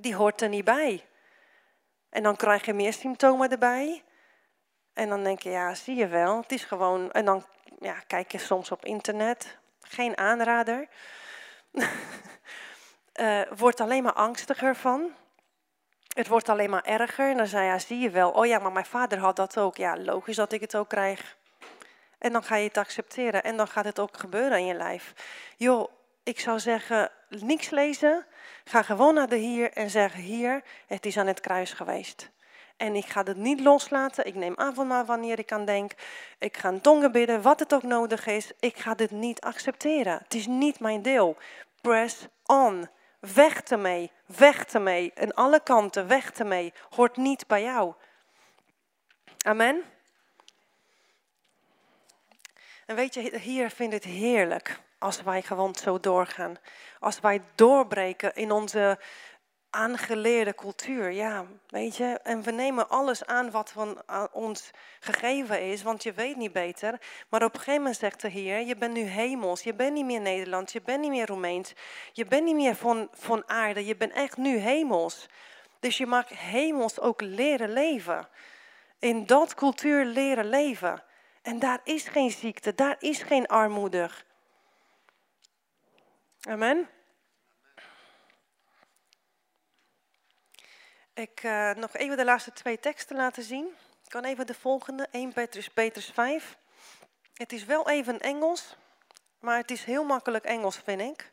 Die 0.00 0.14
hoort 0.14 0.40
er 0.40 0.48
niet 0.48 0.64
bij. 0.64 1.04
En 2.10 2.22
dan 2.22 2.36
krijg 2.36 2.64
je 2.64 2.72
meer 2.72 2.92
symptomen 2.92 3.50
erbij. 3.50 4.02
En 4.92 5.08
dan 5.08 5.24
denk 5.24 5.42
je, 5.42 5.50
ja, 5.50 5.74
zie 5.74 5.96
je 5.96 6.06
wel, 6.06 6.40
het 6.40 6.52
is 6.52 6.64
gewoon... 6.64 7.12
En 7.12 7.24
dan 7.24 7.44
ja, 7.80 7.94
kijk 8.06 8.32
je 8.32 8.38
soms 8.38 8.70
op 8.70 8.84
internet, 8.84 9.58
geen 9.80 10.18
aanrader. 10.18 10.88
uh, 13.14 13.42
wordt 13.56 13.80
alleen 13.80 14.02
maar 14.02 14.12
angstiger 14.12 14.76
van. 14.76 15.12
Het 16.14 16.28
wordt 16.28 16.48
alleen 16.48 16.70
maar 16.70 16.84
erger. 16.84 17.30
En 17.30 17.36
dan 17.36 17.46
zei 17.46 17.66
ja, 17.66 17.78
zie 17.78 17.98
je 17.98 18.10
wel. 18.10 18.30
Oh 18.30 18.46
ja, 18.46 18.58
maar 18.58 18.72
mijn 18.72 18.84
vader 18.84 19.18
had 19.18 19.36
dat 19.36 19.58
ook. 19.58 19.76
Ja, 19.76 19.96
logisch 19.96 20.36
dat 20.36 20.52
ik 20.52 20.60
het 20.60 20.76
ook 20.76 20.88
krijg. 20.88 21.36
En 22.18 22.32
dan 22.32 22.42
ga 22.42 22.56
je 22.56 22.66
het 22.66 22.76
accepteren 22.76 23.42
en 23.42 23.56
dan 23.56 23.68
gaat 23.68 23.84
het 23.84 23.98
ook 23.98 24.16
gebeuren 24.16 24.58
in 24.58 24.66
je 24.66 24.74
lijf. 24.74 25.14
Joh, 25.56 25.88
ik 26.28 26.40
zou 26.40 26.60
zeggen, 26.60 27.10
niks 27.28 27.70
lezen. 27.70 28.26
Ga 28.64 28.82
gewoon 28.82 29.14
naar 29.14 29.28
de 29.28 29.36
Hier 29.36 29.72
en 29.72 29.90
zeg, 29.90 30.12
hier, 30.12 30.62
het 30.86 31.06
is 31.06 31.16
aan 31.16 31.26
het 31.26 31.40
kruis 31.40 31.72
geweest. 31.72 32.30
En 32.76 32.94
ik 32.94 33.06
ga 33.06 33.22
het 33.22 33.36
niet 33.36 33.60
loslaten. 33.60 34.26
Ik 34.26 34.34
neem 34.34 34.56
avondmaal 34.56 35.04
wanneer 35.04 35.38
ik 35.38 35.52
aan 35.52 35.64
denk. 35.64 35.92
Ik 36.38 36.56
ga 36.56 36.68
een 36.68 36.80
tongen 36.80 37.12
bidden, 37.12 37.42
wat 37.42 37.60
het 37.60 37.74
ook 37.74 37.82
nodig 37.82 38.26
is. 38.26 38.52
Ik 38.60 38.76
ga 38.76 38.94
dit 38.94 39.10
niet 39.10 39.40
accepteren. 39.40 40.18
Het 40.22 40.34
is 40.34 40.46
niet 40.46 40.80
mijn 40.80 41.02
deel. 41.02 41.36
Press 41.80 42.26
on. 42.46 42.88
Weg 43.20 43.62
ermee. 43.62 44.10
Weg 44.26 44.64
ermee. 44.64 45.12
En 45.14 45.34
alle 45.34 45.60
kanten, 45.60 46.08
weg 46.08 46.32
ermee. 46.32 46.72
Hoort 46.90 47.16
niet 47.16 47.46
bij 47.46 47.62
jou. 47.62 47.94
Amen. 49.46 49.82
En 52.86 52.96
weet 52.96 53.14
je, 53.14 53.38
hier 53.38 53.70
vindt 53.70 53.94
het 53.94 54.04
heerlijk 54.04 54.80
als 54.98 55.22
wij 55.22 55.42
gewoon 55.42 55.74
zo 55.74 56.00
doorgaan. 56.00 56.56
Als 56.98 57.20
wij 57.20 57.42
doorbreken 57.54 58.34
in 58.34 58.50
onze 58.50 58.98
aangeleerde 59.70 60.54
cultuur. 60.54 61.10
Ja, 61.10 61.44
weet 61.68 61.96
je. 61.96 62.18
En 62.22 62.42
we 62.42 62.50
nemen 62.50 62.88
alles 62.88 63.26
aan 63.26 63.50
wat 63.50 63.70
van 63.70 64.02
ons 64.32 64.70
gegeven 65.00 65.62
is, 65.62 65.82
want 65.82 66.02
je 66.02 66.12
weet 66.12 66.36
niet 66.36 66.52
beter. 66.52 67.00
Maar 67.28 67.44
op 67.44 67.52
een 67.52 67.58
gegeven 67.58 67.80
moment 67.80 67.96
zegt 67.96 68.20
de 68.20 68.28
Heer, 68.28 68.60
je 68.60 68.76
bent 68.76 68.94
nu 68.94 69.02
hemels. 69.02 69.62
Je 69.62 69.74
bent 69.74 69.92
niet 69.92 70.04
meer 70.04 70.20
Nederlands, 70.20 70.72
je 70.72 70.82
bent 70.82 71.00
niet 71.00 71.10
meer 71.10 71.26
Roemeens. 71.26 71.72
Je 72.12 72.24
bent 72.24 72.44
niet 72.44 72.54
meer 72.54 72.74
van, 72.74 73.08
van 73.12 73.48
aarde, 73.48 73.86
je 73.86 73.96
bent 73.96 74.12
echt 74.12 74.36
nu 74.36 74.56
hemels. 74.56 75.26
Dus 75.80 75.96
je 75.96 76.06
mag 76.06 76.28
hemels 76.28 77.00
ook 77.00 77.20
leren 77.20 77.72
leven. 77.72 78.28
In 78.98 79.26
dat 79.26 79.54
cultuur 79.54 80.04
leren 80.04 80.48
leven. 80.48 81.02
En 81.42 81.58
daar 81.58 81.80
is 81.84 82.08
geen 82.08 82.30
ziekte, 82.30 82.74
daar 82.74 82.96
is 82.98 83.22
geen 83.22 83.46
armoede. 83.46 84.10
Amen. 86.40 86.88
Ik 91.14 91.42
uh, 91.42 91.74
nog 91.74 91.96
even 91.96 92.16
de 92.16 92.24
laatste 92.24 92.52
twee 92.52 92.80
teksten 92.80 93.16
laten 93.16 93.42
zien. 93.42 93.66
Ik 94.04 94.10
kan 94.10 94.24
even 94.24 94.46
de 94.46 94.54
volgende, 94.54 95.08
1 95.10 95.32
Petrus, 95.32 95.68
Petrus 95.68 96.10
5. 96.14 96.56
Het 97.34 97.52
is 97.52 97.64
wel 97.64 97.88
even 97.88 98.20
Engels, 98.20 98.76
maar 99.40 99.56
het 99.56 99.70
is 99.70 99.84
heel 99.84 100.04
makkelijk 100.04 100.44
Engels, 100.44 100.76
vind 100.84 101.00
ik. 101.00 101.30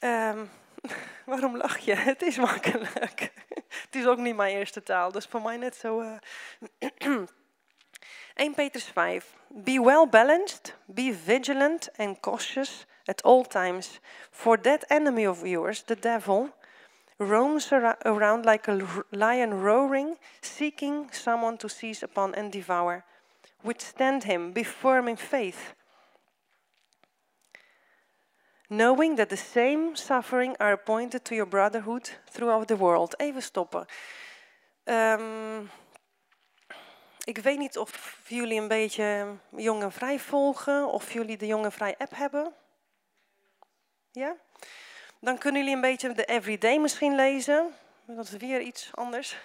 Um, 0.00 0.50
waarom 1.26 1.56
lach 1.56 1.78
je? 1.78 1.94
Het 2.10 2.22
is 2.22 2.36
makkelijk. 2.36 3.20
het 3.84 3.94
is 3.94 4.06
ook 4.06 4.18
niet 4.18 4.36
mijn 4.36 4.56
eerste 4.56 4.82
taal, 4.82 5.12
dus 5.12 5.26
voor 5.26 5.42
mij 5.42 5.56
net 5.56 5.76
zo... 5.76 6.00
Uh 6.98 7.22
1 8.34 8.54
Petrus 8.54 8.84
5. 8.84 9.34
Be 9.48 9.80
well 9.82 10.08
balanced, 10.08 10.76
be 10.84 11.18
vigilant 11.24 11.90
and 11.96 12.20
cautious 12.20 12.86
at 13.10 13.20
all 13.24 13.44
times, 13.44 14.00
for 14.30 14.56
that 14.56 14.84
enemy 14.88 15.26
of 15.26 15.44
yours, 15.44 15.82
the 15.82 15.96
devil, 15.96 16.48
roams 17.18 17.72
around 18.04 18.46
like 18.46 18.68
a 18.68 18.78
lion 19.10 19.60
roaring, 19.62 20.16
seeking 20.40 21.10
someone 21.12 21.56
to 21.56 21.68
seize 21.68 22.04
upon 22.04 22.34
and 22.34 22.52
devour. 22.52 23.04
Withstand 23.62 24.24
him, 24.24 24.52
be 24.52 24.62
firm 24.62 25.08
in 25.08 25.16
faith, 25.16 25.74
knowing 28.68 29.16
that 29.16 29.28
the 29.28 29.36
same 29.36 29.96
suffering 29.96 30.56
are 30.58 30.72
appointed 30.72 31.24
to 31.24 31.34
your 31.34 31.48
brotherhood 31.48 32.08
throughout 32.30 32.68
the 32.68 32.76
world. 32.76 33.14
Even 33.18 33.42
stoppen. 33.42 33.86
Um, 34.84 35.70
Ik 37.24 37.38
weet 37.38 37.58
niet 37.58 37.78
of 37.78 38.18
jullie 38.28 38.60
een 38.60 38.68
beetje 38.68 39.36
Jong 39.56 39.82
en 39.82 39.92
Vrij 39.92 40.18
volgen, 40.18 40.86
of 40.86 41.12
jullie 41.12 41.36
de 41.36 41.46
Jong 41.46 41.64
en 41.64 41.72
Vrij 41.72 41.94
app 41.98 42.16
hebben. 42.16 42.54
Ja? 44.12 44.36
Dan 45.20 45.38
kunnen 45.38 45.60
jullie 45.60 45.74
een 45.74 45.80
beetje 45.80 46.12
de 46.12 46.24
Everyday 46.24 46.78
misschien 46.78 47.14
lezen. 47.14 47.74
Dat 48.06 48.24
is 48.24 48.36
weer 48.36 48.60
iets 48.60 48.90
anders. 48.94 49.36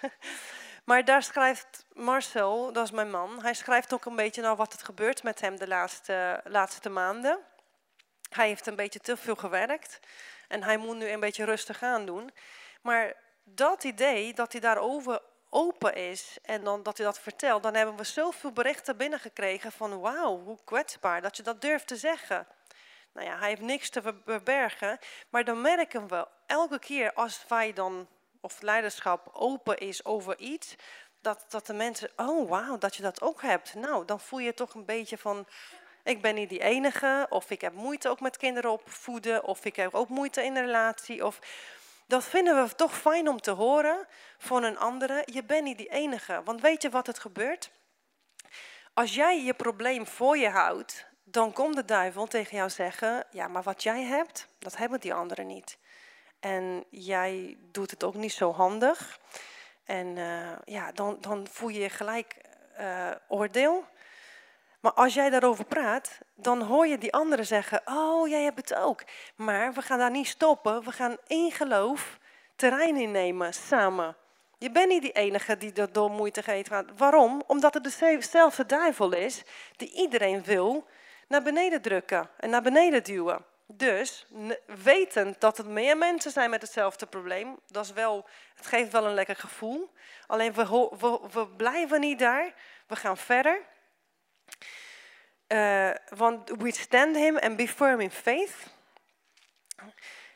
Maar 0.86 1.04
daar 1.04 1.22
schrijft 1.22 1.84
Marcel, 1.92 2.72
dat 2.72 2.84
is 2.84 2.90
mijn 2.90 3.10
man, 3.10 3.42
hij 3.42 3.54
schrijft 3.54 3.92
ook 3.92 4.04
een 4.04 4.16
beetje 4.16 4.42
naar 4.42 4.56
wat 4.56 4.72
het 4.72 4.82
gebeurt 4.82 5.22
met 5.22 5.40
hem 5.40 5.58
de 5.58 5.68
laatste, 5.68 6.40
laatste 6.44 6.88
maanden. 6.88 7.38
Hij 8.30 8.46
heeft 8.46 8.66
een 8.66 8.76
beetje 8.76 9.00
te 9.00 9.16
veel 9.16 9.34
gewerkt 9.34 10.00
en 10.48 10.62
hij 10.62 10.76
moet 10.76 10.96
nu 10.96 11.08
een 11.08 11.20
beetje 11.20 11.44
rustig 11.44 11.82
aan 11.82 12.06
doen. 12.06 12.30
Maar 12.80 13.14
dat 13.44 13.84
idee 13.84 14.34
dat 14.34 14.52
hij 14.52 14.60
daarover 14.60 15.20
open 15.50 15.94
is 15.94 16.38
en 16.42 16.64
dan, 16.64 16.82
dat 16.82 16.96
hij 16.96 17.06
dat 17.06 17.18
vertelt, 17.18 17.62
dan 17.62 17.74
hebben 17.74 17.96
we 17.96 18.04
zoveel 18.04 18.52
berichten 18.52 18.96
binnengekregen 18.96 19.72
van 19.72 20.00
wauw, 20.00 20.38
hoe 20.38 20.58
kwetsbaar 20.64 21.22
dat 21.22 21.36
je 21.36 21.42
dat 21.42 21.60
durft 21.60 21.86
te 21.86 21.96
zeggen. 21.96 22.46
Nou 23.16 23.28
ja, 23.28 23.38
hij 23.38 23.48
heeft 23.48 23.60
niks 23.60 23.90
te 23.90 24.02
verbergen, 24.24 24.98
maar 25.28 25.44
dan 25.44 25.60
merken 25.60 26.08
we 26.08 26.26
elke 26.46 26.78
keer 26.78 27.12
als 27.12 27.44
wij 27.48 27.72
dan, 27.72 28.08
of 28.40 28.62
leiderschap 28.62 29.28
open 29.32 29.78
is 29.78 30.04
over 30.04 30.38
iets, 30.38 30.74
dat, 31.20 31.44
dat 31.48 31.66
de 31.66 31.72
mensen, 31.72 32.10
oh 32.16 32.48
wauw, 32.48 32.78
dat 32.78 32.96
je 32.96 33.02
dat 33.02 33.22
ook 33.22 33.42
hebt. 33.42 33.74
Nou, 33.74 34.04
dan 34.04 34.20
voel 34.20 34.38
je 34.38 34.54
toch 34.54 34.74
een 34.74 34.84
beetje 34.84 35.18
van, 35.18 35.46
ik 36.04 36.22
ben 36.22 36.34
niet 36.34 36.48
die 36.48 36.62
enige, 36.62 37.26
of 37.30 37.50
ik 37.50 37.60
heb 37.60 37.72
moeite 37.72 38.08
ook 38.08 38.20
met 38.20 38.36
kinderen 38.36 38.70
opvoeden, 38.70 39.44
of 39.44 39.64
ik 39.64 39.76
heb 39.76 39.94
ook 39.94 40.08
moeite 40.08 40.44
in 40.44 40.56
een 40.56 40.64
relatie, 40.64 41.24
of 41.24 41.38
dat 42.06 42.24
vinden 42.24 42.62
we 42.62 42.74
toch 42.74 42.98
fijn 42.98 43.28
om 43.28 43.40
te 43.40 43.50
horen 43.50 44.06
van 44.38 44.62
een 44.64 44.78
andere. 44.78 45.22
Je 45.24 45.44
bent 45.44 45.64
niet 45.64 45.78
die 45.78 45.88
enige. 45.88 46.42
Want 46.44 46.60
weet 46.60 46.82
je 46.82 46.90
wat 46.90 47.06
het 47.06 47.18
gebeurt? 47.18 47.70
Als 48.94 49.14
jij 49.14 49.44
je 49.44 49.54
probleem 49.54 50.06
voor 50.06 50.38
je 50.38 50.48
houdt, 50.48 51.06
dan 51.28 51.52
komt 51.52 51.76
de 51.76 51.84
duivel 51.84 52.26
tegen 52.26 52.56
jou 52.56 52.70
zeggen: 52.70 53.24
Ja, 53.30 53.48
maar 53.48 53.62
wat 53.62 53.82
jij 53.82 54.02
hebt, 54.02 54.48
dat 54.58 54.76
hebben 54.76 55.00
die 55.00 55.14
anderen 55.14 55.46
niet. 55.46 55.78
En 56.40 56.84
jij 56.90 57.56
doet 57.70 57.90
het 57.90 58.04
ook 58.04 58.14
niet 58.14 58.32
zo 58.32 58.52
handig. 58.52 59.18
En 59.84 60.16
uh, 60.16 60.52
ja, 60.64 60.92
dan, 60.92 61.16
dan 61.20 61.46
voel 61.50 61.68
je 61.68 61.88
gelijk 61.88 62.36
uh, 62.80 63.10
oordeel. 63.28 63.84
Maar 64.80 64.92
als 64.92 65.14
jij 65.14 65.30
daarover 65.30 65.64
praat, 65.64 66.18
dan 66.34 66.62
hoor 66.62 66.86
je 66.86 66.98
die 66.98 67.12
anderen 67.12 67.46
zeggen: 67.46 67.82
Oh, 67.84 68.28
jij 68.28 68.42
hebt 68.42 68.68
het 68.68 68.74
ook. 68.74 69.04
Maar 69.36 69.72
we 69.72 69.82
gaan 69.82 69.98
daar 69.98 70.10
niet 70.10 70.26
stoppen. 70.26 70.84
We 70.84 70.92
gaan 70.92 71.16
in 71.26 71.52
geloof 71.52 72.18
terrein 72.56 72.96
innemen 72.96 73.54
samen. 73.54 74.16
Je 74.58 74.70
bent 74.70 74.88
niet 74.88 75.02
die 75.02 75.12
enige 75.12 75.56
die 75.56 75.72
dat 75.72 75.94
door 75.94 76.10
moeite 76.10 76.42
gaat. 76.42 76.84
Waarom? 76.96 77.42
Omdat 77.46 77.74
het 77.74 77.84
dezelfde 77.84 78.66
duivel 78.66 79.12
is 79.12 79.42
die 79.76 79.92
iedereen 79.92 80.44
wil 80.44 80.86
naar 81.26 81.42
beneden 81.42 81.82
drukken 81.82 82.30
en 82.36 82.50
naar 82.50 82.62
beneden 82.62 83.04
duwen. 83.04 83.44
Dus 83.66 84.26
wetend 84.82 85.40
dat 85.40 85.58
er 85.58 85.66
meer 85.66 85.96
mensen 85.96 86.30
zijn 86.30 86.50
met 86.50 86.62
hetzelfde 86.62 87.06
probleem, 87.06 87.58
dat 87.66 87.84
is 87.84 87.92
wel, 87.92 88.26
het 88.54 88.66
geeft 88.66 88.92
wel 88.92 89.06
een 89.06 89.14
lekker 89.14 89.36
gevoel. 89.36 89.92
Alleen 90.26 90.52
we, 90.52 90.88
we, 91.32 91.46
blijven 91.56 92.00
niet 92.00 92.18
daar, 92.18 92.54
we 92.86 92.96
gaan 92.96 93.16
verder. 93.16 93.60
Uh, 95.48 95.90
want 96.16 96.50
withstand 96.58 97.16
him 97.16 97.36
and 97.38 97.56
be 97.56 97.68
firm 97.68 98.00
in 98.00 98.10
faith. 98.10 98.54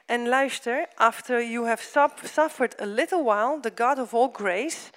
En 0.07 0.29
luister, 0.29 0.89
after 0.95 1.45
you 1.45 1.67
have 1.67 2.09
suffered 2.23 2.81
a 2.81 2.85
little 2.85 3.23
while, 3.23 3.61
the 3.61 3.73
God 3.85 3.99
of 3.99 4.15
all 4.15 4.31
grace, 4.33 4.91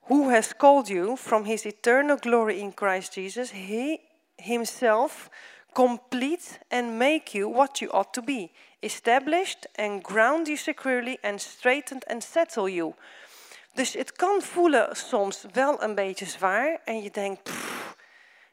who 0.00 0.30
has 0.30 0.56
called 0.56 0.86
you 0.88 1.16
from 1.16 1.44
his 1.44 1.64
eternal 1.64 2.16
glory 2.16 2.58
in 2.58 2.72
Christ 2.74 3.14
Jesus, 3.14 3.50
he 3.50 4.00
himself 4.44 5.28
complete 5.72 6.58
and 6.70 6.98
make 6.98 7.38
you 7.38 7.48
what 7.48 7.80
you 7.80 7.90
ought 7.92 8.12
to 8.12 8.22
be, 8.22 8.50
established 8.80 9.66
and 9.74 10.02
ground 10.02 10.46
you 10.46 10.56
securely 10.56 11.18
and 11.22 11.40
straightened 11.40 12.04
and 12.06 12.22
settle 12.22 12.68
you. 12.68 12.94
Dus 13.72 13.92
het 13.92 14.12
kan 14.12 14.42
voelen 14.42 14.96
soms 14.96 15.44
wel 15.52 15.82
een 15.82 15.94
beetje 15.94 16.26
zwaar 16.26 16.80
en 16.84 17.02
je 17.02 17.10
denkt, 17.10 17.50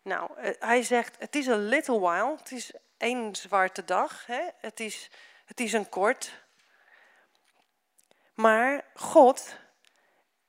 nou, 0.02 0.30
eh, 0.38 0.52
hij 0.60 0.84
zegt, 0.84 1.16
het 1.20 1.36
is 1.36 1.48
een 1.48 1.66
little 1.68 2.00
while, 2.00 2.36
het 2.38 2.52
is 2.52 2.72
één 2.98 3.36
zwarte 3.36 3.86
dag, 3.86 4.26
hè? 4.26 4.42
Het, 4.62 4.80
is, 4.80 5.10
het 5.46 5.60
is 5.60 5.74
een 5.74 5.90
kort. 5.90 6.32
Maar 8.34 8.86
God 8.94 9.56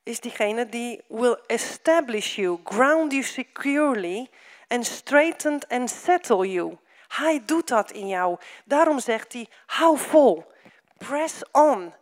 is 0.03 0.21
diegene 0.21 0.67
die 0.67 1.05
will 1.09 1.39
establish 1.47 2.37
you, 2.37 2.61
ground 2.65 3.13
you 3.13 3.25
securely 3.25 4.31
and 4.73 4.87
straighten 4.87 5.61
and 5.69 5.91
settle 5.91 6.53
you. 6.53 6.79
Hij 7.09 7.43
doet 7.47 7.69
dat 7.69 7.91
in 7.91 8.09
jou. 8.09 8.39
Daarom 8.65 9.01
zegt 9.01 9.33
hij, 9.33 9.49
hou 9.67 9.99
vol, 9.99 10.53
press 10.99 11.43
on. 11.51 11.95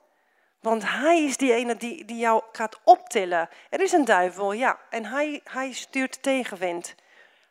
Want 0.61 0.91
hij 0.91 1.23
is 1.25 1.37
die 1.37 1.53
ene 1.53 1.77
die, 1.77 2.05
die 2.05 2.17
jou 2.17 2.43
gaat 2.53 2.81
optillen. 2.85 3.49
Er 3.71 3.81
is 3.81 3.93
een 3.93 4.05
duivel, 4.05 4.53
ja, 4.53 4.79
en 4.91 5.05
hij, 5.05 5.41
hij 5.45 5.73
stuurt 5.73 6.23
tegenwind. 6.23 6.95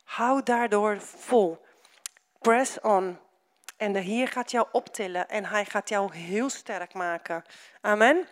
Hou 0.04 0.44
daardoor 0.44 1.00
vol. 1.02 1.66
Press 2.40 2.80
on. 2.82 3.20
En 3.78 3.94
de 3.94 4.00
Heer 4.00 4.28
gaat 4.28 4.52
jou 4.52 4.68
optillen 4.72 5.30
en 5.30 5.46
hij 5.46 5.66
gaat 5.66 5.90
jou 5.90 6.16
heel 6.16 6.50
sterk 6.50 6.94
maken. 6.94 7.44
Amen. 7.82 8.28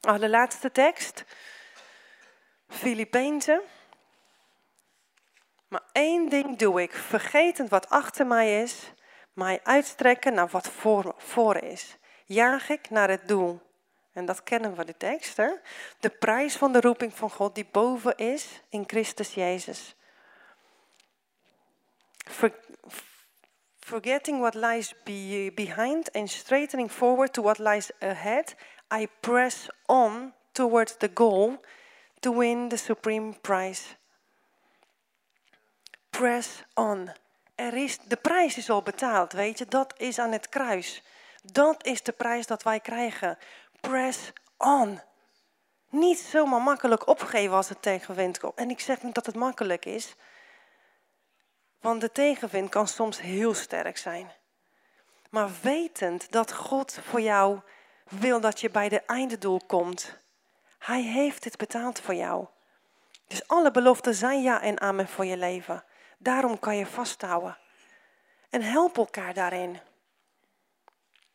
Oh, 0.00 0.18
de 0.18 0.28
laatste 0.28 0.72
tekst. 0.72 1.24
Filippenzen. 2.68 3.60
Maar 5.68 5.82
één 5.92 6.28
ding 6.28 6.58
doe 6.58 6.82
ik, 6.82 6.92
vergetend 6.92 7.70
wat 7.70 7.88
achter 7.88 8.26
mij 8.26 8.62
is, 8.62 8.92
mij 9.32 9.60
uitstrekken 9.62 10.34
naar 10.34 10.48
wat 10.48 10.68
voor, 10.68 11.14
voor 11.16 11.56
is. 11.56 11.96
Jaag 12.24 12.68
ik 12.68 12.90
naar 12.90 13.08
het 13.08 13.28
doel. 13.28 13.60
En 14.12 14.26
dat 14.26 14.42
kennen 14.42 14.76
we 14.76 14.84
de 14.84 14.96
tekst, 14.96 15.36
hè? 15.36 15.50
De 16.00 16.08
prijs 16.08 16.56
van 16.56 16.72
de 16.72 16.80
roeping 16.80 17.14
van 17.14 17.30
God 17.30 17.54
die 17.54 17.68
boven 17.72 18.16
is 18.16 18.62
in 18.68 18.84
Christus 18.86 19.34
Jezus. 19.34 19.94
forgetting 23.86 24.40
what 24.40 24.54
lies 24.54 24.94
behind 25.04 26.12
and 26.12 26.28
straightening 26.28 26.88
forward 26.88 27.32
to 27.32 27.42
what 27.42 27.58
lies 27.58 27.92
ahead, 28.00 28.56
I 28.90 29.08
press 29.20 29.68
on 29.86 30.32
towards 30.52 30.96
the 30.96 31.10
goal 31.14 31.62
to 32.20 32.32
win 32.32 32.68
the 32.68 32.76
supreme 32.76 33.34
prize. 33.42 33.96
Press 36.16 36.62
on. 36.74 37.10
Er 37.54 37.74
is, 37.74 37.98
de 37.98 38.16
prijs 38.16 38.56
is 38.56 38.70
al 38.70 38.82
betaald, 38.82 39.32
weet 39.32 39.58
je. 39.58 39.66
Dat 39.66 39.94
is 39.96 40.18
aan 40.18 40.32
het 40.32 40.48
kruis. 40.48 41.02
Dat 41.42 41.84
is 41.84 42.02
de 42.02 42.12
prijs 42.12 42.46
dat 42.46 42.62
wij 42.62 42.80
krijgen. 42.80 43.38
Press 43.80 44.32
on. 44.58 45.00
Niet 45.88 46.18
zomaar 46.18 46.60
makkelijk 46.60 47.06
opgeven 47.06 47.56
als 47.56 47.68
het 47.68 47.82
tegenwind 47.82 48.38
komt. 48.38 48.54
En 48.54 48.70
ik 48.70 48.80
zeg 48.80 49.02
niet 49.02 49.14
dat 49.14 49.26
het 49.26 49.34
makkelijk 49.34 49.84
is. 49.84 50.14
Want 51.80 52.00
de 52.00 52.12
tegenwind 52.12 52.68
kan 52.68 52.88
soms 52.88 53.20
heel 53.20 53.54
sterk 53.54 53.96
zijn. 53.96 54.32
Maar 55.30 55.50
wetend 55.62 56.32
dat 56.32 56.52
God 56.52 56.98
voor 57.02 57.20
jou 57.20 57.60
wil 58.08 58.40
dat 58.40 58.60
je 58.60 58.70
bij 58.70 58.88
de 58.88 59.02
eindedoel 59.06 59.60
komt. 59.66 60.16
Hij 60.78 61.02
heeft 61.02 61.44
het 61.44 61.56
betaald 61.56 62.00
voor 62.00 62.14
jou. 62.14 62.46
Dus 63.26 63.48
alle 63.48 63.70
beloften 63.70 64.14
zijn 64.14 64.42
ja 64.42 64.62
en 64.62 64.80
amen 64.80 65.08
voor 65.08 65.24
je 65.24 65.36
leven. 65.36 65.84
Daarom 66.16 66.58
kan 66.58 66.76
je 66.76 66.86
vasthouden. 66.86 67.58
En 68.50 68.62
help 68.62 68.96
elkaar 68.96 69.34
daarin. 69.34 69.80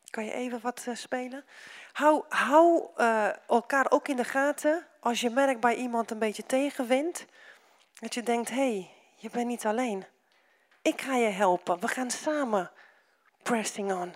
Kan 0.09 0.25
je 0.25 0.31
even 0.31 0.61
wat 0.61 0.85
uh, 0.87 0.95
spelen? 0.95 1.45
Hou, 1.91 2.23
hou 2.29 2.89
uh, 2.97 3.29
elkaar 3.47 3.91
ook 3.91 4.07
in 4.07 4.15
de 4.15 4.23
gaten 4.23 4.87
als 4.99 5.21
je 5.21 5.29
merkt 5.29 5.59
bij 5.59 5.75
iemand 5.75 6.11
een 6.11 6.19
beetje 6.19 6.45
tegenwind. 6.45 7.25
Dat 7.93 8.13
je 8.13 8.23
denkt, 8.23 8.49
hé, 8.49 8.55
hey, 8.55 8.91
je 9.15 9.29
bent 9.29 9.47
niet 9.47 9.65
alleen. 9.65 10.05
Ik 10.81 11.01
ga 11.01 11.15
je 11.15 11.29
helpen. 11.29 11.79
We 11.79 11.87
gaan 11.87 12.11
samen 12.11 12.71
pressing 13.43 13.93
on. 13.93 14.15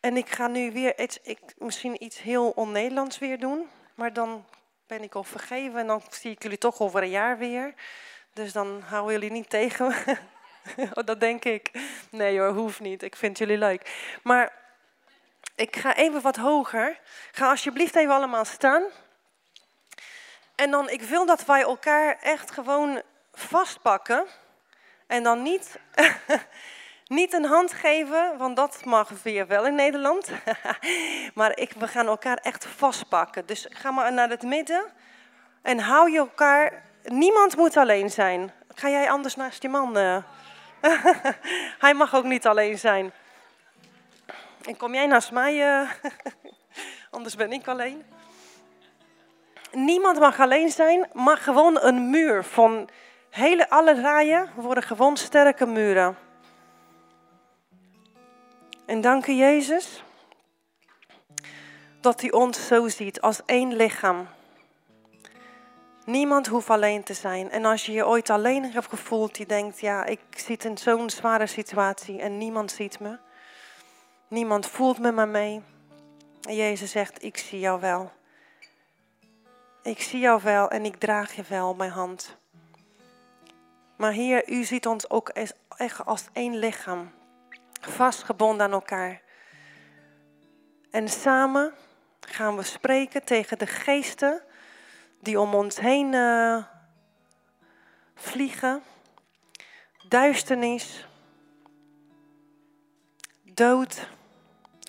En 0.00 0.16
ik 0.16 0.28
ga 0.28 0.46
nu 0.46 0.72
weer 0.72 1.00
iets, 1.00 1.18
ik, 1.22 1.40
misschien 1.58 2.04
iets 2.04 2.20
heel 2.20 2.50
on-Nederlands 2.50 3.18
weer 3.18 3.38
doen. 3.38 3.68
Maar 3.94 4.12
dan 4.12 4.44
ben 4.86 5.02
ik 5.02 5.14
al 5.14 5.24
vergeven 5.24 5.80
en 5.80 5.86
dan 5.86 6.02
zie 6.10 6.30
ik 6.30 6.42
jullie 6.42 6.58
toch 6.58 6.80
over 6.80 7.02
een 7.02 7.10
jaar 7.10 7.38
weer. 7.38 7.74
Dus 8.34 8.52
dan 8.52 8.82
houden 8.86 9.12
jullie 9.12 9.30
niet 9.30 9.50
tegen. 9.50 9.94
Oh, 10.94 11.04
dat 11.04 11.20
denk 11.20 11.44
ik. 11.44 11.70
Nee 12.10 12.38
hoor, 12.38 12.48
hoeft 12.48 12.80
niet. 12.80 13.02
Ik 13.02 13.16
vind 13.16 13.38
jullie 13.38 13.58
leuk. 13.58 14.16
Maar 14.22 14.52
ik 15.54 15.76
ga 15.76 15.96
even 15.96 16.20
wat 16.20 16.36
hoger. 16.36 17.00
Ga 17.32 17.48
alsjeblieft 17.48 17.94
even 17.96 18.14
allemaal 18.14 18.44
staan. 18.44 18.82
En 20.54 20.70
dan, 20.70 20.88
ik 20.88 21.02
wil 21.02 21.26
dat 21.26 21.44
wij 21.44 21.62
elkaar 21.62 22.18
echt 22.20 22.50
gewoon 22.50 23.02
vastpakken. 23.32 24.26
En 25.06 25.22
dan 25.22 25.42
niet, 25.42 25.78
niet 27.06 27.32
een 27.32 27.44
hand 27.44 27.72
geven, 27.72 28.38
want 28.38 28.56
dat 28.56 28.84
mag 28.84 29.08
weer 29.22 29.46
wel 29.46 29.66
in 29.66 29.74
Nederland. 29.74 30.30
maar 31.34 31.58
ik, 31.58 31.72
we 31.72 31.88
gaan 31.88 32.06
elkaar 32.06 32.36
echt 32.36 32.66
vastpakken. 32.66 33.46
Dus 33.46 33.66
ga 33.70 33.90
maar 33.90 34.12
naar 34.12 34.28
het 34.28 34.42
midden 34.42 34.92
en 35.62 35.78
hou 35.78 36.10
je 36.10 36.18
elkaar. 36.18 36.92
Niemand 37.04 37.56
moet 37.56 37.76
alleen 37.76 38.10
zijn. 38.10 38.52
Ga 38.74 38.88
jij 38.88 39.10
anders 39.10 39.36
naast 39.36 39.62
je 39.62 39.68
man? 39.68 39.98
Uh? 39.98 40.16
Hij 41.84 41.94
mag 41.94 42.14
ook 42.14 42.24
niet 42.24 42.46
alleen 42.46 42.78
zijn. 42.78 43.12
En 44.62 44.76
kom 44.76 44.94
jij 44.94 45.06
naast 45.06 45.30
mij, 45.30 45.54
uh... 45.54 45.90
anders 47.10 47.36
ben 47.36 47.52
ik 47.52 47.68
alleen. 47.68 48.04
Niemand 49.72 50.18
mag 50.18 50.40
alleen 50.40 50.70
zijn, 50.70 51.08
maar 51.12 51.36
gewoon 51.36 51.78
een 51.80 52.10
muur 52.10 52.44
van 52.44 52.88
hele 53.30 53.70
alle 53.70 53.94
rijen 53.94 54.50
worden 54.54 54.82
gewoon 54.82 55.16
sterke 55.16 55.66
muren. 55.66 56.16
En 58.86 59.00
dank 59.00 59.26
u 59.26 59.32
Jezus 59.32 60.02
dat 62.00 62.22
u 62.22 62.28
ons 62.28 62.66
zo 62.66 62.88
ziet 62.88 63.20
als 63.20 63.40
één 63.46 63.76
lichaam. 63.76 64.28
Niemand 66.04 66.46
hoeft 66.46 66.70
alleen 66.70 67.02
te 67.02 67.14
zijn. 67.14 67.50
En 67.50 67.64
als 67.64 67.86
je 67.86 67.92
je 67.92 68.06
ooit 68.06 68.30
alleen 68.30 68.72
hebt 68.72 68.88
gevoeld, 68.88 69.34
die 69.34 69.46
denkt, 69.46 69.80
ja, 69.80 70.04
ik 70.04 70.20
zit 70.36 70.64
in 70.64 70.78
zo'n 70.78 71.10
zware 71.10 71.46
situatie 71.46 72.20
en 72.20 72.38
niemand 72.38 72.70
ziet 72.70 73.00
me. 73.00 73.18
Niemand 74.28 74.66
voelt 74.66 74.98
me 74.98 75.12
maar 75.12 75.28
mee. 75.28 75.62
En 76.42 76.56
Jezus 76.56 76.90
zegt, 76.90 77.22
ik 77.22 77.36
zie 77.36 77.58
jou 77.58 77.80
wel. 77.80 78.12
Ik 79.82 80.00
zie 80.02 80.20
jou 80.20 80.42
wel 80.42 80.70
en 80.70 80.84
ik 80.84 80.96
draag 80.96 81.34
je 81.34 81.42
wel 81.48 81.74
mijn 81.74 81.90
hand. 81.90 82.36
Maar 83.96 84.12
Heer, 84.12 84.50
u 84.50 84.64
ziet 84.64 84.86
ons 84.86 85.10
ook 85.10 85.28
echt 85.76 86.04
als 86.04 86.24
één 86.32 86.58
lichaam. 86.58 87.12
Vastgebonden 87.80 88.66
aan 88.66 88.72
elkaar. 88.72 89.20
En 90.90 91.08
samen 91.08 91.72
gaan 92.20 92.56
we 92.56 92.62
spreken 92.62 93.24
tegen 93.24 93.58
de 93.58 93.66
geesten 93.66 94.42
die 95.24 95.40
om 95.40 95.54
ons 95.54 95.78
heen 95.80 96.12
uh, 96.12 96.64
vliegen. 98.14 98.82
Duisternis, 100.08 101.06
dood, 103.42 104.08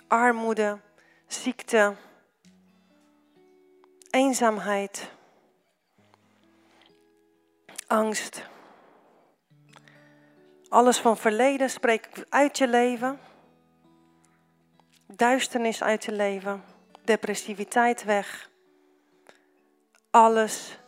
armoede, 0.08 0.80
ziekte, 1.28 1.96
eenzaamheid, 4.10 5.12
angst. 7.88 8.44
Alles 10.70 11.00
van 11.00 11.18
verleden 11.18 11.70
spreek 11.70 12.06
ik 12.06 12.26
uit 12.30 12.58
je 12.58 12.68
leven. 12.68 13.20
Duisternis 15.08 15.84
uit 15.84 16.06
je 16.06 16.12
leven. 16.12 16.64
Depressiviteit 17.04 18.04
weg 18.04 18.54
alles 20.16 20.80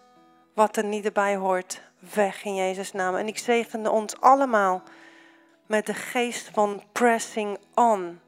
wat 0.54 0.78
er 0.78 0.84
niet 0.84 1.06
erbij 1.06 1.36
hoort 1.36 1.82
weg 2.14 2.44
in 2.44 2.56
Jezus' 2.56 2.92
naam. 2.92 3.16
En 3.16 3.28
ik 3.28 3.38
zegende 3.38 3.92
ons 3.92 4.20
allemaal 4.20 4.84
met 5.66 5.86
de 5.86 5.94
geest 5.94 6.50
van 6.54 6.84
pressing 6.92 7.58
on. 7.76 8.20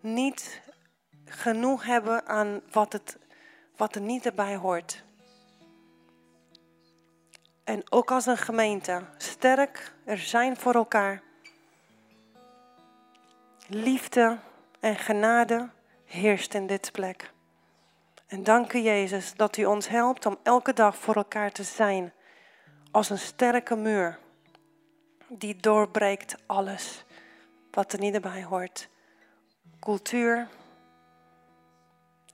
Niet 0.00 0.60
genoeg 1.24 1.84
hebben 1.84 2.26
aan 2.26 2.60
wat, 2.72 2.92
het, 2.92 3.18
wat 3.76 3.94
er 3.94 4.00
niet 4.00 4.26
erbij 4.26 4.56
hoort. 4.56 5.04
en 7.64 7.92
ook 7.92 8.10
als 8.10 8.26
een 8.26 8.36
gemeente 8.36 9.02
sterk 9.16 9.92
er 10.04 10.18
zijn 10.18 10.56
voor 10.56 10.74
elkaar. 10.74 11.22
Liefde 13.68 14.38
en 14.80 14.96
genade 14.96 15.68
heerst 16.04 16.54
in 16.54 16.66
dit 16.66 16.92
plek. 16.92 17.34
En 18.26 18.44
dank 18.44 18.72
u 18.72 18.78
Jezus 18.78 19.34
dat 19.34 19.56
u 19.56 19.64
ons 19.64 19.88
helpt 19.88 20.26
om 20.26 20.38
elke 20.42 20.72
dag 20.72 20.96
voor 20.96 21.14
elkaar 21.14 21.52
te 21.52 21.62
zijn 21.62 22.12
als 22.90 23.10
een 23.10 23.18
sterke 23.18 23.76
muur 23.76 24.18
die 25.28 25.56
doorbreekt 25.56 26.36
alles 26.46 27.04
wat 27.70 27.92
er 27.92 27.98
niet 27.98 28.20
bij 28.20 28.44
hoort. 28.44 28.88
Cultuur 29.80 30.48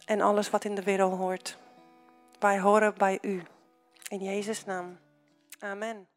en 0.04 0.20
alles 0.20 0.50
wat 0.50 0.64
in 0.64 0.74
de 0.74 0.82
wereld 0.82 1.18
hoort. 1.18 1.58
Wij 2.38 2.60
horen 2.60 2.94
bij 2.96 3.18
u. 3.22 3.42
In 4.08 4.18
Jezus' 4.18 4.64
naam. 4.64 4.98
Amen. 5.58 6.11